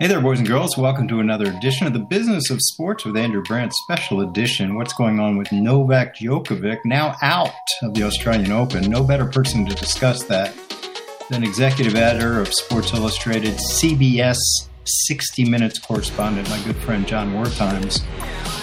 Hey 0.00 0.06
there, 0.06 0.22
boys 0.22 0.38
and 0.38 0.48
girls. 0.48 0.78
Welcome 0.78 1.08
to 1.08 1.20
another 1.20 1.44
edition 1.50 1.86
of 1.86 1.92
the 1.92 1.98
Business 1.98 2.48
of 2.48 2.58
Sports 2.62 3.04
with 3.04 3.18
Andrew 3.18 3.42
Brandt, 3.42 3.74
special 3.84 4.22
edition. 4.22 4.74
What's 4.74 4.94
going 4.94 5.20
on 5.20 5.36
with 5.36 5.52
Novak 5.52 6.16
Djokovic, 6.16 6.78
now 6.86 7.16
out 7.20 7.52
of 7.82 7.92
the 7.92 8.04
Australian 8.04 8.50
Open? 8.50 8.90
No 8.90 9.04
better 9.04 9.26
person 9.26 9.66
to 9.66 9.74
discuss 9.74 10.22
that 10.22 10.54
than 11.28 11.44
executive 11.44 11.96
editor 11.96 12.40
of 12.40 12.48
Sports 12.48 12.94
Illustrated, 12.94 13.56
CBS 13.56 14.38
60 14.84 15.44
Minutes 15.44 15.78
correspondent, 15.78 16.48
my 16.48 16.62
good 16.64 16.78
friend 16.78 17.06
Jon 17.06 17.34
Wertheim's 17.34 17.98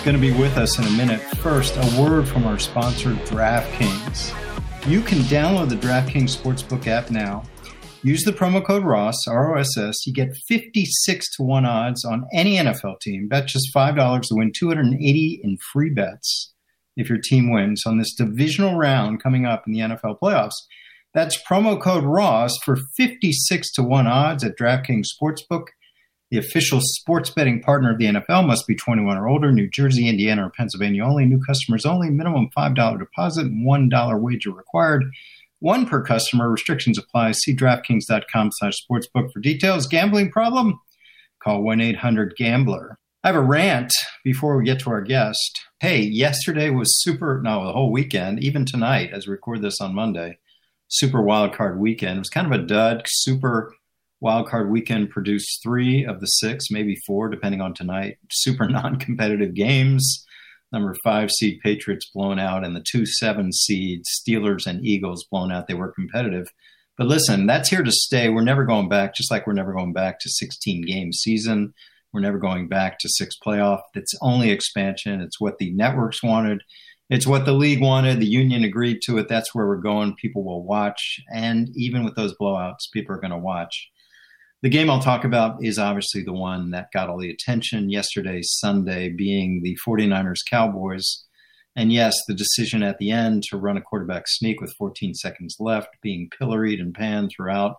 going 0.04 0.16
to 0.16 0.20
be 0.20 0.32
with 0.32 0.58
us 0.58 0.80
in 0.80 0.86
a 0.86 0.92
minute. 0.98 1.22
First, 1.22 1.78
a 1.78 2.02
word 2.02 2.28
from 2.28 2.48
our 2.48 2.58
sponsor, 2.58 3.12
DraftKings. 3.14 4.34
You 4.88 5.02
can 5.02 5.20
download 5.20 5.70
the 5.70 5.76
DraftKings 5.76 6.36
Sportsbook 6.36 6.88
app 6.88 7.12
now 7.12 7.44
Use 8.08 8.24
the 8.24 8.32
promo 8.32 8.66
code 8.66 8.86
ROSS, 8.86 9.28
R-O-S-S. 9.28 10.08
You 10.08 10.14
get 10.14 10.34
56 10.48 11.36
to 11.36 11.44
1 11.44 11.66
odds 11.66 12.06
on 12.06 12.26
any 12.34 12.56
NFL 12.56 13.02
team. 13.02 13.28
Bet 13.28 13.48
just 13.48 13.76
$5 13.76 14.22
to 14.22 14.28
win 14.32 14.54
280 14.58 15.42
in 15.44 15.58
free 15.74 15.90
bets 15.90 16.54
if 16.96 17.10
your 17.10 17.18
team 17.22 17.52
wins 17.52 17.84
on 17.86 17.98
this 17.98 18.16
divisional 18.16 18.78
round 18.78 19.22
coming 19.22 19.46
up 19.46 19.68
in 19.68 19.74
the 19.74 19.82
NFL 19.82 20.20
playoffs. 20.24 20.56
That's 21.14 21.44
promo 21.44 21.82
code 21.82 22.06
ROSS 22.06 22.58
for 22.64 22.78
56 22.96 23.74
to 23.74 23.84
1 23.84 24.08
odds 24.08 24.42
at 24.46 24.58
DraftKings 24.58 25.08
Sportsbook. 25.22 25.66
The 26.32 26.38
official 26.38 26.80
sports 26.82 27.30
betting 27.30 27.62
partner 27.62 27.92
of 27.92 27.98
the 27.98 28.06
NFL 28.06 28.48
must 28.48 28.68
be 28.68 28.76
21 28.76 29.18
or 29.18 29.28
older. 29.28 29.52
New 29.52 29.70
Jersey, 29.70 30.08
Indiana, 30.08 30.48
or 30.48 30.52
Pennsylvania 30.52 31.04
only. 31.04 31.26
New 31.26 31.42
customers 31.46 31.86
only. 31.86 32.10
Minimum 32.10 32.52
$5 32.58 33.00
deposit, 33.00 33.52
$1 33.52 34.22
wager 34.22 34.52
required. 34.52 35.04
One 35.60 35.88
per 35.88 36.04
customer. 36.04 36.50
Restrictions 36.50 37.00
apply. 37.00 37.32
See 37.32 37.56
DraftKings.com 37.56 38.52
slash 38.54 38.74
sportsbook 38.90 39.32
for 39.32 39.40
details. 39.40 39.88
Gambling 39.88 40.32
problem? 40.32 40.80
Call 41.44 41.64
1-800-GAMBLER. 41.64 42.98
I 43.24 43.28
have 43.28 43.36
a 43.36 43.42
rant 43.42 43.92
before 44.24 44.58
we 44.58 44.66
get 44.66 44.80
to 44.80 44.92
our 44.92 45.02
guest. 45.02 45.60
Hey, 45.80 46.02
yesterday 46.02 46.70
was 46.70 47.02
super, 47.02 47.42
no, 47.44 47.66
the 47.66 47.74
whole 47.74 47.92
weekend, 47.92 48.44
even 48.44 48.66
tonight 48.66 49.10
as 49.12 49.28
we 49.28 49.32
record 49.32 49.62
this 49.62 49.82
on 49.82 49.96
Monday, 49.96 50.38
super 50.88 51.20
wildcard 51.20 51.78
weekend. 51.78 52.18
It 52.18 52.20
was 52.20 52.30
kind 52.30 52.48
of 52.48 52.60
a 52.60 52.64
dud. 52.64 53.04
Super 53.08 53.74
wildcard 54.24 54.70
weekend 54.70 55.10
produced 55.10 55.60
three 55.64 56.06
of 56.06 56.20
the 56.20 56.28
six, 56.28 56.66
maybe 56.70 56.96
four, 57.08 57.30
depending 57.30 57.62
on 57.62 57.74
tonight. 57.74 58.18
Super 58.32 58.68
non 58.70 58.98
competitive 58.98 59.56
games 59.56 60.26
number 60.72 60.96
five 61.04 61.32
seed 61.32 61.60
Patriots 61.64 62.10
blown 62.14 62.40
out 62.40 62.66
and 62.66 62.76
the 62.76 62.84
two 62.86 63.06
seven 63.06 63.52
seed 63.52 64.04
Steelers 64.06 64.66
and 64.68 64.86
Eagles 64.86 65.26
blown 65.30 65.52
out. 65.52 65.68
They 65.68 65.74
were 65.74 65.92
competitive. 65.92 66.48
But 66.98 67.08
listen, 67.08 67.46
that's 67.46 67.70
here 67.70 67.84
to 67.84 67.92
stay. 67.92 68.30
We're 68.30 68.42
never 68.42 68.66
going 68.66 68.90
back, 68.90 69.14
just 69.14 69.30
like 69.30 69.46
we're 69.46 69.54
never 69.54 69.74
going 69.74 69.94
back 69.94 70.20
to 70.20 70.30
16 70.30 70.86
game 70.86 71.14
season. 71.14 71.74
We're 72.12 72.22
never 72.22 72.40
going 72.40 72.68
back 72.68 72.98
to 73.00 73.10
six 73.10 73.36
playoff. 73.46 73.82
It's 73.94 74.16
only 74.22 74.50
expansion. 74.50 75.22
It's 75.22 75.40
what 75.40 75.60
the 75.60 75.72
networks 75.74 76.24
wanted. 76.24 76.64
It's 77.10 77.28
what 77.28 77.46
the 77.46 77.54
league 77.54 77.82
wanted. 77.82 78.20
The 78.20 78.26
union 78.26 78.64
agreed 78.64 79.00
to 79.04 79.18
it. 79.18 79.30
That's 79.30 79.54
where 79.54 79.68
we're 79.68 79.78
going. 79.78 80.16
People 80.16 80.44
will 80.44 80.66
watch. 80.66 81.20
And 81.32 81.70
even 81.76 82.04
with 82.04 82.16
those 82.16 82.36
blowouts, 82.42 82.92
people 82.92 83.16
are 83.16 83.20
going 83.20 83.32
to 83.32 83.38
watch. 83.38 83.90
The 84.64 84.70
game 84.70 84.90
I'll 84.90 85.00
talk 85.00 85.24
about 85.24 85.64
is 85.64 85.78
obviously 85.78 86.24
the 86.24 86.34
one 86.34 86.72
that 86.72 86.92
got 86.92 87.10
all 87.10 87.20
the 87.20 87.30
attention 87.30 87.92
yesterday, 87.92 88.40
Sunday, 88.42 89.10
being 89.10 89.62
the 89.62 89.78
49ers 89.88 90.40
Cowboys. 90.50 91.26
And 91.76 91.94
yes, 91.94 92.16
the 92.28 92.34
decision 92.34 92.82
at 92.82 92.98
the 92.98 93.12
end 93.12 93.44
to 93.44 93.58
run 93.58 93.78
a 93.78 93.82
quarterback 93.82 94.24
sneak 94.26 94.60
with 94.60 94.74
14 94.80 95.14
seconds 95.14 95.58
left 95.60 95.90
being 96.02 96.32
pilloried 96.36 96.80
and 96.80 96.92
panned 96.92 97.30
throughout. 97.36 97.76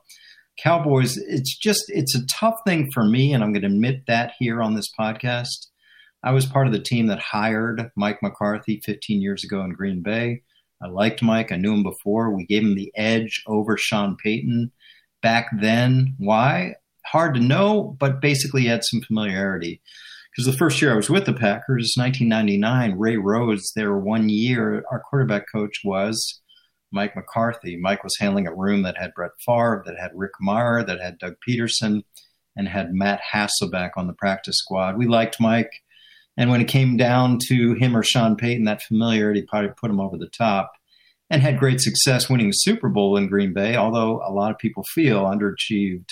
Cowboys, 0.63 1.17
it's 1.17 1.59
just, 1.59 1.83
it's 1.89 2.15
a 2.15 2.27
tough 2.27 2.55
thing 2.65 2.89
for 2.95 3.03
me, 3.03 3.33
and 3.33 3.43
I'm 3.43 3.53
going 3.53 3.63
to 3.63 3.69
admit 3.69 4.07
that 4.07 4.35
here 4.39 4.63
on 4.63 4.77
this 4.77 4.91
podcast. 4.99 5.67
I 6.23 6.31
was 6.31 6.47
part 6.47 6.69
of 6.69 6.73
the 6.73 6.79
team 6.79 7.09
that 7.09 7.19
hired 7.19 7.91
Mike 7.97 8.21
McCarthy 8.23 8.81
15 8.85 9.21
years 9.21 9.43
ago 9.43 9.63
in 9.63 9.73
Green 9.73 10.01
Bay. 10.01 10.43
I 10.81 10.87
liked 10.87 11.25
Mike. 11.25 11.51
I 11.51 11.57
knew 11.57 11.75
him 11.75 11.83
before. 11.83 12.31
We 12.31 12.47
gave 12.47 12.63
him 12.63 12.77
the 12.77 12.93
edge 12.95 13.43
over 13.49 13.77
Sean 13.77 14.17
Payton 14.23 14.71
back 15.23 15.49
then. 15.61 16.15
Why? 16.19 16.75
Hard 17.07 17.35
to 17.35 17.41
know, 17.41 17.97
but 17.99 18.21
basically 18.21 18.67
had 18.67 18.85
some 18.85 19.01
familiarity. 19.01 19.81
Because 20.31 20.53
the 20.53 20.59
first 20.59 20.81
year 20.81 20.93
I 20.93 20.97
was 20.97 21.11
with 21.11 21.27
the 21.27 21.33
Packers, 21.33 21.95
1999, 21.97 22.99
Ray 22.99 23.17
Rhodes, 23.17 23.73
there 23.75 23.97
one 23.97 24.29
year, 24.29 24.85
our 24.91 25.01
quarterback 25.01 25.47
coach 25.51 25.81
was 25.85 26.41
Mike 26.93 27.17
McCarthy. 27.17 27.77
Mike 27.77 28.05
was 28.05 28.17
handling 28.19 28.47
a 28.47 28.55
room 28.55 28.83
that 28.83 28.97
had 28.97 29.15
Brett 29.15 29.33
Favre, 29.45 29.83
that 29.87 29.97
had 29.99 30.13
Rick 30.15 30.33
Mirer, 30.41 30.87
that 30.87 31.01
had 31.01 31.19
Doug 31.19 31.35
Pederson, 31.47 32.03
and 32.57 32.69
had 32.69 32.93
Matt 32.93 33.21
Hasselbeck 33.33 33.91
on 33.97 34.07
the 34.07 34.13
practice 34.13 34.59
squad. 34.59 34.97
We 34.97 35.07
liked 35.07 35.41
Mike. 35.41 35.71
And 36.37 36.51
when 36.51 36.61
it 36.61 36.69
came 36.69 36.97
down 36.97 37.39
to 37.49 37.75
him 37.75 37.97
or 37.97 38.05
Sean 38.05 38.37
Payton, 38.37 38.65
that 38.65 38.83
familiarity 38.83 39.43
probably 39.43 39.71
put 39.71 39.91
him 39.91 40.01
over 40.01 40.17
the 40.17 40.29
top 40.29 40.71
and 41.31 41.43
had 41.43 41.59
great 41.59 41.81
success 41.81 42.29
winning 42.29 42.49
the 42.49 42.53
Super 42.53 42.89
Bowl 42.89 43.17
in 43.17 43.29
Green 43.29 43.53
Bay, 43.53 43.77
although 43.77 44.23
a 44.27 44.33
lot 44.33 44.51
of 44.51 44.59
people 44.59 44.85
feel 44.95 45.25
underachieved 45.25 46.11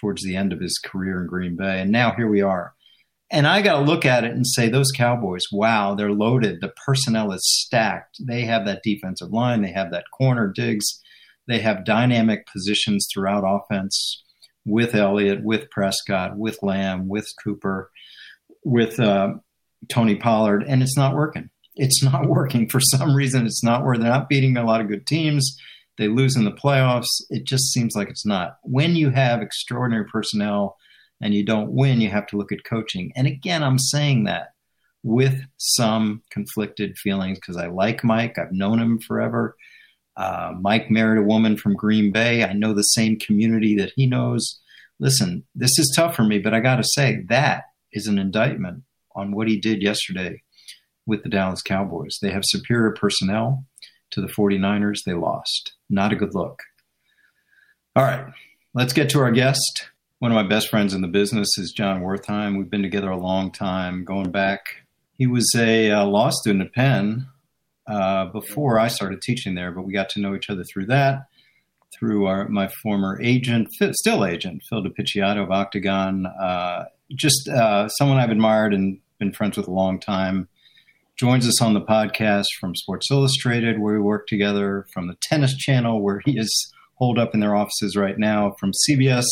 towards 0.00 0.22
the 0.22 0.36
end 0.36 0.52
of 0.52 0.60
his 0.60 0.78
career 0.84 1.20
in 1.20 1.26
Green 1.26 1.56
Bay. 1.56 1.80
And 1.80 1.90
now 1.90 2.12
here 2.16 2.28
we 2.28 2.42
are. 2.42 2.74
And 3.30 3.46
I 3.46 3.62
got 3.62 3.78
to 3.78 3.84
look 3.84 4.04
at 4.04 4.24
it 4.24 4.32
and 4.32 4.46
say, 4.46 4.68
those 4.68 4.92
Cowboys, 4.94 5.44
wow, 5.50 5.94
they're 5.94 6.12
loaded. 6.12 6.60
The 6.60 6.72
personnel 6.84 7.32
is 7.32 7.40
stacked. 7.44 8.18
They 8.20 8.42
have 8.42 8.66
that 8.66 8.82
defensive 8.82 9.32
line, 9.32 9.62
they 9.62 9.72
have 9.72 9.90
that 9.90 10.04
corner 10.16 10.52
Diggs, 10.54 11.00
they 11.48 11.60
have 11.60 11.84
dynamic 11.84 12.46
positions 12.46 13.08
throughout 13.12 13.44
offense 13.46 14.22
with 14.64 14.94
Elliott, 14.94 15.42
with 15.42 15.70
Prescott, 15.70 16.36
with 16.36 16.62
Lamb, 16.62 17.08
with 17.08 17.26
Cooper, 17.42 17.90
with 18.64 19.00
uh, 19.00 19.34
Tony 19.88 20.14
Pollard, 20.14 20.64
and 20.68 20.82
it's 20.82 20.96
not 20.96 21.16
working 21.16 21.48
it's 21.74 22.02
not 22.02 22.26
working 22.28 22.68
for 22.68 22.80
some 22.80 23.14
reason. 23.14 23.46
It's 23.46 23.64
not 23.64 23.84
where 23.84 23.96
they're 23.96 24.08
not 24.08 24.28
beating 24.28 24.56
a 24.56 24.64
lot 24.64 24.80
of 24.80 24.88
good 24.88 25.06
teams. 25.06 25.56
They 25.98 26.08
lose 26.08 26.36
in 26.36 26.44
the 26.44 26.52
playoffs. 26.52 27.08
It 27.30 27.44
just 27.44 27.72
seems 27.72 27.94
like 27.94 28.08
it's 28.08 28.26
not. 28.26 28.56
When 28.62 28.96
you 28.96 29.10
have 29.10 29.42
extraordinary 29.42 30.06
personnel 30.06 30.76
and 31.20 31.34
you 31.34 31.44
don't 31.44 31.72
win, 31.72 32.00
you 32.00 32.10
have 32.10 32.26
to 32.28 32.36
look 32.36 32.50
at 32.50 32.64
coaching. 32.64 33.12
And 33.14 33.26
again, 33.26 33.62
I'm 33.62 33.78
saying 33.78 34.24
that 34.24 34.52
with 35.02 35.42
some 35.58 36.22
conflicted 36.30 36.96
feelings 36.96 37.38
because 37.38 37.56
I 37.56 37.66
like 37.66 38.04
Mike. 38.04 38.38
I've 38.38 38.52
known 38.52 38.78
him 38.78 38.98
forever. 39.00 39.56
Uh, 40.16 40.52
Mike 40.60 40.90
married 40.90 41.20
a 41.20 41.26
woman 41.26 41.56
from 41.56 41.74
Green 41.74 42.12
Bay. 42.12 42.44
I 42.44 42.52
know 42.52 42.72
the 42.72 42.82
same 42.82 43.18
community 43.18 43.76
that 43.76 43.92
he 43.96 44.06
knows. 44.06 44.60
Listen, 44.98 45.44
this 45.54 45.78
is 45.78 45.92
tough 45.96 46.14
for 46.14 46.22
me, 46.22 46.38
but 46.38 46.54
I 46.54 46.60
got 46.60 46.76
to 46.76 46.84
say 46.84 47.22
that 47.28 47.64
is 47.92 48.06
an 48.06 48.18
indictment 48.18 48.82
on 49.14 49.32
what 49.34 49.48
he 49.48 49.58
did 49.58 49.82
yesterday 49.82 50.42
with 51.06 51.22
the 51.22 51.28
Dallas 51.28 51.62
Cowboys. 51.62 52.18
They 52.20 52.30
have 52.30 52.42
superior 52.44 52.92
personnel 52.92 53.64
to 54.10 54.20
the 54.20 54.28
49ers. 54.28 55.04
They 55.04 55.14
lost. 55.14 55.72
Not 55.90 56.12
a 56.12 56.16
good 56.16 56.34
look. 56.34 56.62
All 57.94 58.04
right, 58.04 58.32
let's 58.74 58.92
get 58.92 59.10
to 59.10 59.20
our 59.20 59.32
guest. 59.32 59.88
One 60.18 60.30
of 60.30 60.36
my 60.36 60.48
best 60.48 60.68
friends 60.68 60.94
in 60.94 61.02
the 61.02 61.08
business 61.08 61.58
is 61.58 61.72
Jon 61.72 62.00
Wertheim. 62.00 62.56
We've 62.56 62.70
been 62.70 62.82
together 62.82 63.10
a 63.10 63.18
long 63.18 63.50
time, 63.50 64.04
going 64.04 64.30
back. 64.30 64.60
He 65.14 65.26
was 65.26 65.52
a 65.56 65.90
uh, 65.90 66.06
law 66.06 66.30
student 66.30 66.66
at 66.66 66.72
Penn 66.72 67.26
uh, 67.86 68.26
before 68.26 68.78
I 68.78 68.88
started 68.88 69.20
teaching 69.20 69.54
there, 69.56 69.72
but 69.72 69.82
we 69.82 69.92
got 69.92 70.08
to 70.10 70.20
know 70.20 70.34
each 70.34 70.48
other 70.48 70.64
through 70.64 70.86
that, 70.86 71.26
through 71.92 72.26
our, 72.26 72.48
my 72.48 72.68
former 72.82 73.20
agent, 73.20 73.68
still 73.92 74.24
agent, 74.24 74.62
Phil 74.70 74.82
de 74.82 74.90
Picciotto 74.90 75.42
of 75.42 75.50
Octagon. 75.50 76.26
Uh, 76.26 76.84
just 77.10 77.48
uh, 77.48 77.88
someone 77.88 78.18
I've 78.18 78.30
admired 78.30 78.72
and 78.72 79.00
been 79.18 79.32
friends 79.32 79.56
with 79.56 79.68
a 79.68 79.72
long 79.72 80.00
time 80.00 80.48
joins 81.22 81.46
us 81.46 81.62
on 81.62 81.72
the 81.72 81.80
podcast 81.80 82.46
from 82.58 82.74
Sports 82.74 83.08
Illustrated, 83.08 83.78
where 83.78 83.94
we 83.94 84.00
work 84.00 84.26
together, 84.26 84.84
from 84.92 85.06
the 85.06 85.14
Tennis 85.22 85.56
Channel, 85.56 86.02
where 86.02 86.20
he 86.24 86.36
is 86.36 86.74
holed 86.94 87.16
up 87.16 87.32
in 87.32 87.38
their 87.38 87.54
offices 87.54 87.94
right 87.94 88.18
now, 88.18 88.56
from 88.58 88.72
CBS 88.90 89.24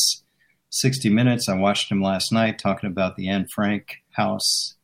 60 0.69 1.11
Minutes. 1.11 1.49
I 1.49 1.57
watched 1.57 1.91
him 1.91 2.01
last 2.01 2.31
night 2.31 2.61
talking 2.61 2.89
about 2.89 3.17
the 3.17 3.29
Anne 3.29 3.49
Frank 3.53 3.97
house. 4.13 4.77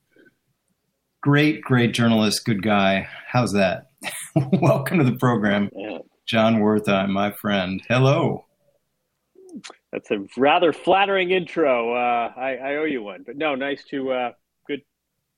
Great, 1.23 1.63
great 1.63 1.95
journalist, 1.95 2.45
good 2.45 2.61
guy. 2.61 3.07
How's 3.29 3.53
that? 3.53 3.87
Welcome 4.61 4.99
to 4.99 5.05
the 5.05 5.17
program, 5.17 5.71
Jon 6.27 6.57
Wertheim, 6.57 7.11
my 7.11 7.31
friend. 7.41 7.81
Hello. 7.87 8.47
That's 9.93 10.11
a 10.11 10.27
rather 10.37 10.73
flattering 10.73 11.31
intro. 11.31 11.95
Uh, 11.95 12.33
I, 12.37 12.57
I, 12.57 12.77
owe 12.79 12.85
you 12.85 13.05
one, 13.05 13.23
but 13.25 13.37
no, 13.37 13.55
nice 13.55 13.85
to 13.91 14.11
uh, 14.11 14.33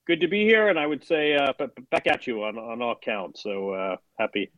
good 0.09 0.21
to 0.21 0.29
be 0.29 0.45
here, 0.45 0.69
and 0.69 0.79
I 0.79 0.87
would 0.87 1.05
say 1.05 1.37
uh, 1.37 1.53
back 1.91 2.07
at 2.07 2.27
you 2.27 2.43
on, 2.43 2.57
on 2.57 2.83
all 2.83 2.97
counts. 2.97 3.43
So 3.43 3.71
uh, 3.71 3.97
happy 4.19 4.51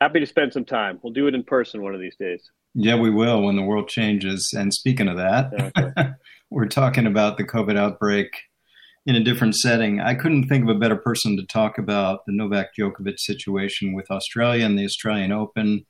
happy 0.00 0.20
to 0.20 0.26
spend 0.26 0.52
some 0.52 0.64
time. 0.64 0.98
We'll 1.02 1.12
do 1.12 1.26
it 1.28 1.34
in 1.34 1.44
person 1.44 1.82
one 1.82 1.94
of 1.94 2.00
these 2.00 2.16
days. 2.16 2.50
Yeah, 2.74 2.96
we 2.96 3.10
will 3.10 3.42
when 3.42 3.56
the 3.56 3.62
world 3.62 3.88
changes. 3.88 4.52
And 4.56 4.72
speaking 4.74 5.08
of 5.08 5.16
that, 5.16 6.16
we're 6.50 6.66
talking 6.66 7.06
about 7.06 7.38
the 7.38 7.44
COVID 7.44 7.76
outbreak 7.76 8.28
in 9.06 9.16
a 9.16 9.24
different 9.24 9.56
setting. 9.56 10.00
I 10.00 10.14
couldn't 10.14 10.48
think 10.48 10.64
of 10.64 10.76
a 10.76 10.78
better 10.78 10.96
person 10.96 11.36
to 11.36 11.46
talk 11.46 11.78
about 11.78 12.20
the 12.26 12.32
Novak 12.34 12.68
Djokovic 12.78 13.18
situation 13.18 13.94
with 13.94 14.10
Australia 14.10 14.66
and 14.66 14.78
the 14.78 14.84
Australian 14.84 15.32
Open. 15.32 15.86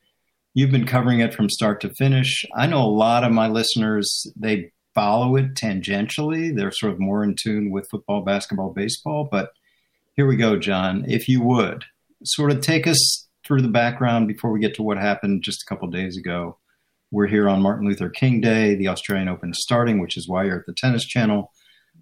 You've 0.54 0.70
been 0.70 0.86
covering 0.86 1.20
it 1.20 1.34
from 1.34 1.50
start 1.50 1.80
to 1.80 1.92
finish. 1.94 2.44
I 2.56 2.66
know 2.66 2.82
a 2.82 2.88
lot 2.88 3.24
of 3.24 3.32
my 3.32 3.48
listeners, 3.48 4.32
they 4.36 4.70
follow 4.98 5.36
it 5.36 5.54
tangentially. 5.54 6.52
They're 6.52 6.72
sort 6.72 6.92
of 6.92 6.98
more 6.98 7.22
in 7.22 7.36
tune 7.36 7.70
with 7.70 7.88
football, 7.88 8.22
basketball, 8.22 8.70
baseball. 8.70 9.28
But 9.30 9.52
here 10.16 10.26
we 10.26 10.34
go, 10.34 10.58
John. 10.58 11.04
If 11.06 11.28
you 11.28 11.40
would 11.42 11.84
sort 12.24 12.50
of 12.50 12.62
take 12.62 12.88
us 12.88 13.28
through 13.46 13.62
the 13.62 13.68
background 13.68 14.26
before 14.26 14.50
we 14.50 14.58
get 14.58 14.74
to 14.74 14.82
what 14.82 14.98
happened 14.98 15.44
just 15.44 15.62
a 15.62 15.66
couple 15.66 15.86
days 15.86 16.16
ago. 16.16 16.58
We're 17.12 17.28
here 17.28 17.48
on 17.48 17.62
Martin 17.62 17.86
Luther 17.86 18.08
King 18.10 18.40
Day, 18.40 18.74
the 18.74 18.88
Australian 18.88 19.28
Open 19.28 19.54
starting, 19.54 20.00
which 20.00 20.16
is 20.16 20.28
why 20.28 20.44
you're 20.44 20.58
at 20.58 20.66
the 20.66 20.74
Tennis 20.74 21.06
Channel. 21.06 21.52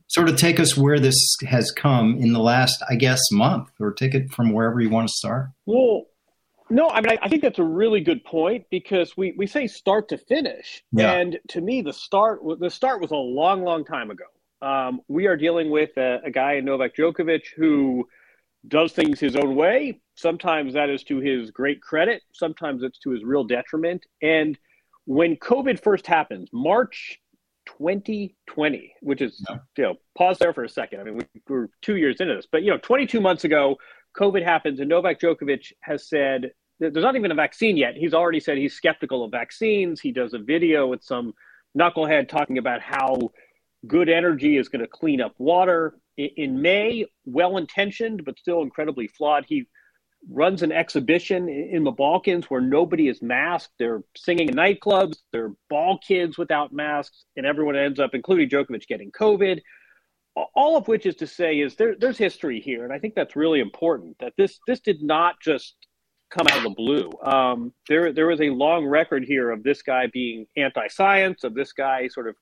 Sort 0.06 0.31
of 0.31 0.37
take 0.38 0.58
us 0.58 0.75
where 0.75 0.99
this 0.99 1.37
has 1.46 1.70
come 1.70 2.16
in 2.19 2.32
the 2.32 2.40
last, 2.40 2.82
I 2.88 2.96
guess, 2.96 3.20
month, 3.31 3.69
or 3.78 3.92
take 3.92 4.14
it 4.14 4.32
from 4.32 4.54
wherever 4.54 4.81
you 4.81 4.88
want 4.88 5.08
to 5.08 5.14
start. 5.14 5.49
Well, 5.66 6.04
no, 6.70 6.90
I 6.90 7.00
mean, 7.00 7.10
I, 7.10 7.18
I, 7.22 7.28
think 7.28 7.42
that's 7.42 7.58
a 7.58 7.64
really 7.64 8.00
good 8.00 8.24
point 8.24 8.66
because 8.70 9.16
we, 9.16 9.34
we 9.36 9.46
say 9.46 9.66
start 9.66 10.08
to 10.08 10.18
finish, 10.18 10.82
yeah. 10.92 11.12
and 11.12 11.38
to 11.48 11.60
me, 11.60 11.82
the 11.82 11.92
start 11.92 12.40
the 12.58 12.70
start 12.70 13.00
was 13.00 13.10
a 13.10 13.16
long, 13.16 13.62
long 13.62 13.84
time 13.84 14.10
ago. 14.10 14.24
Um, 14.62 15.00
we 15.08 15.26
are 15.26 15.36
dealing 15.36 15.70
with 15.70 15.96
a, 15.96 16.20
a 16.24 16.30
guy 16.30 16.54
in 16.54 16.64
Novak 16.64 16.96
Djokovic 16.96 17.42
who 17.56 18.08
does 18.68 18.92
things 18.92 19.20
his 19.20 19.36
own 19.36 19.54
way. 19.54 20.00
Sometimes 20.14 20.74
that 20.74 20.90
is 20.90 21.04
to 21.04 21.18
his 21.18 21.50
great 21.50 21.80
credit. 21.80 22.22
Sometimes 22.32 22.82
it's 22.82 22.98
to 23.00 23.10
his 23.10 23.22
real 23.22 23.44
detriment. 23.44 24.06
And 24.22 24.58
when 25.04 25.36
COVID 25.36 25.82
first 25.82 26.06
happens, 26.06 26.48
March 26.52 27.20
2020, 27.66 28.94
which 29.00 29.20
is, 29.20 29.44
yeah. 29.48 29.58
you 29.76 29.84
know, 29.84 29.94
pause 30.16 30.38
there 30.38 30.52
for 30.52 30.64
a 30.64 30.68
second. 30.68 31.00
I 31.00 31.04
mean, 31.04 31.18
we, 31.18 31.24
we're 31.48 31.68
two 31.82 31.96
years 31.96 32.16
into 32.20 32.34
this, 32.34 32.46
but, 32.50 32.62
you 32.62 32.70
know, 32.70 32.78
22 32.78 33.20
months 33.20 33.44
ago, 33.44 33.76
COVID 34.16 34.42
happens, 34.42 34.80
and 34.80 34.88
Novak 34.88 35.20
Djokovic 35.20 35.72
has 35.80 36.08
said 36.08 36.52
there's 36.78 36.94
not 36.94 37.16
even 37.16 37.30
a 37.30 37.34
vaccine 37.34 37.76
yet. 37.76 37.96
He's 37.96 38.14
already 38.14 38.40
said 38.40 38.58
he's 38.58 38.74
skeptical 38.74 39.24
of 39.24 39.30
vaccines. 39.30 40.00
He 40.00 40.12
does 40.12 40.34
a 40.34 40.38
video 40.38 40.86
with 40.86 41.02
some 41.02 41.34
knucklehead 41.78 42.28
talking 42.28 42.58
about 42.58 42.80
how 42.80 43.30
good 43.86 44.08
energy 44.08 44.56
is 44.56 44.68
going 44.68 44.82
to 44.82 44.88
clean 44.88 45.20
up 45.20 45.34
water. 45.38 45.98
In 46.16 46.60
May, 46.60 47.06
well 47.24 47.56
intentioned, 47.56 48.24
but 48.24 48.38
still 48.38 48.62
incredibly 48.62 49.06
flawed, 49.06 49.44
he 49.46 49.66
runs 50.28 50.62
an 50.62 50.72
exhibition 50.72 51.48
in 51.48 51.84
the 51.84 51.90
Balkans 51.90 52.46
where 52.46 52.60
nobody 52.60 53.08
is 53.08 53.22
masked. 53.22 53.72
They're 53.78 54.02
singing 54.16 54.48
in 54.48 54.54
nightclubs, 54.54 55.18
they're 55.32 55.52
ball 55.70 55.98
kids 55.98 56.36
without 56.36 56.72
masks, 56.72 57.24
and 57.36 57.46
everyone 57.46 57.76
ends 57.76 58.00
up, 58.00 58.14
including 58.14 58.48
Djokovic, 58.48 58.86
getting 58.86 59.12
COVID 59.12 59.60
all 60.55 60.77
of 60.77 60.88
which 60.88 61.06
is 61.06 61.17
to 61.17 61.27
say 61.27 61.61
is 61.61 61.77
there, 61.77 61.94
there's 61.99 62.19
history 62.19 62.61
here, 62.61 62.85
and 62.85 62.93
I 62.93 62.99
think 62.99 63.15
that's 63.15 63.37
really 63.37 63.61
important. 63.61 64.17
That 64.21 64.35
this 64.37 64.59
this 64.67 64.81
did 64.81 65.03
not 65.03 65.41
just 65.41 65.75
come 66.31 66.47
out 66.49 66.59
of 66.59 66.62
the 66.65 66.71
blue. 66.71 67.11
Um, 67.23 67.73
there 67.88 68.12
there 68.12 68.27
was 68.27 68.41
a 68.41 68.50
long 68.50 68.87
record 68.87 69.25
here 69.25 69.50
of 69.50 69.62
this 69.62 69.83
guy 69.83 70.09
being 70.12 70.47
anti-science, 70.56 71.44
of 71.44 71.55
this 71.55 71.73
guy 71.73 72.09
sort 72.09 72.29
of 72.29 72.37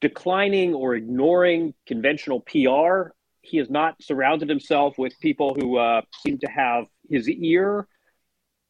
declining 0.00 0.74
or 0.74 0.94
ignoring 0.94 1.74
conventional 1.86 2.40
PR. 2.40 3.10
He 3.42 3.58
has 3.58 3.70
not 3.70 4.02
surrounded 4.02 4.48
himself 4.48 4.98
with 4.98 5.18
people 5.20 5.54
who 5.54 5.76
uh, 5.78 6.02
seem 6.24 6.38
to 6.38 6.48
have 6.48 6.86
his 7.08 7.28
ear. 7.28 7.86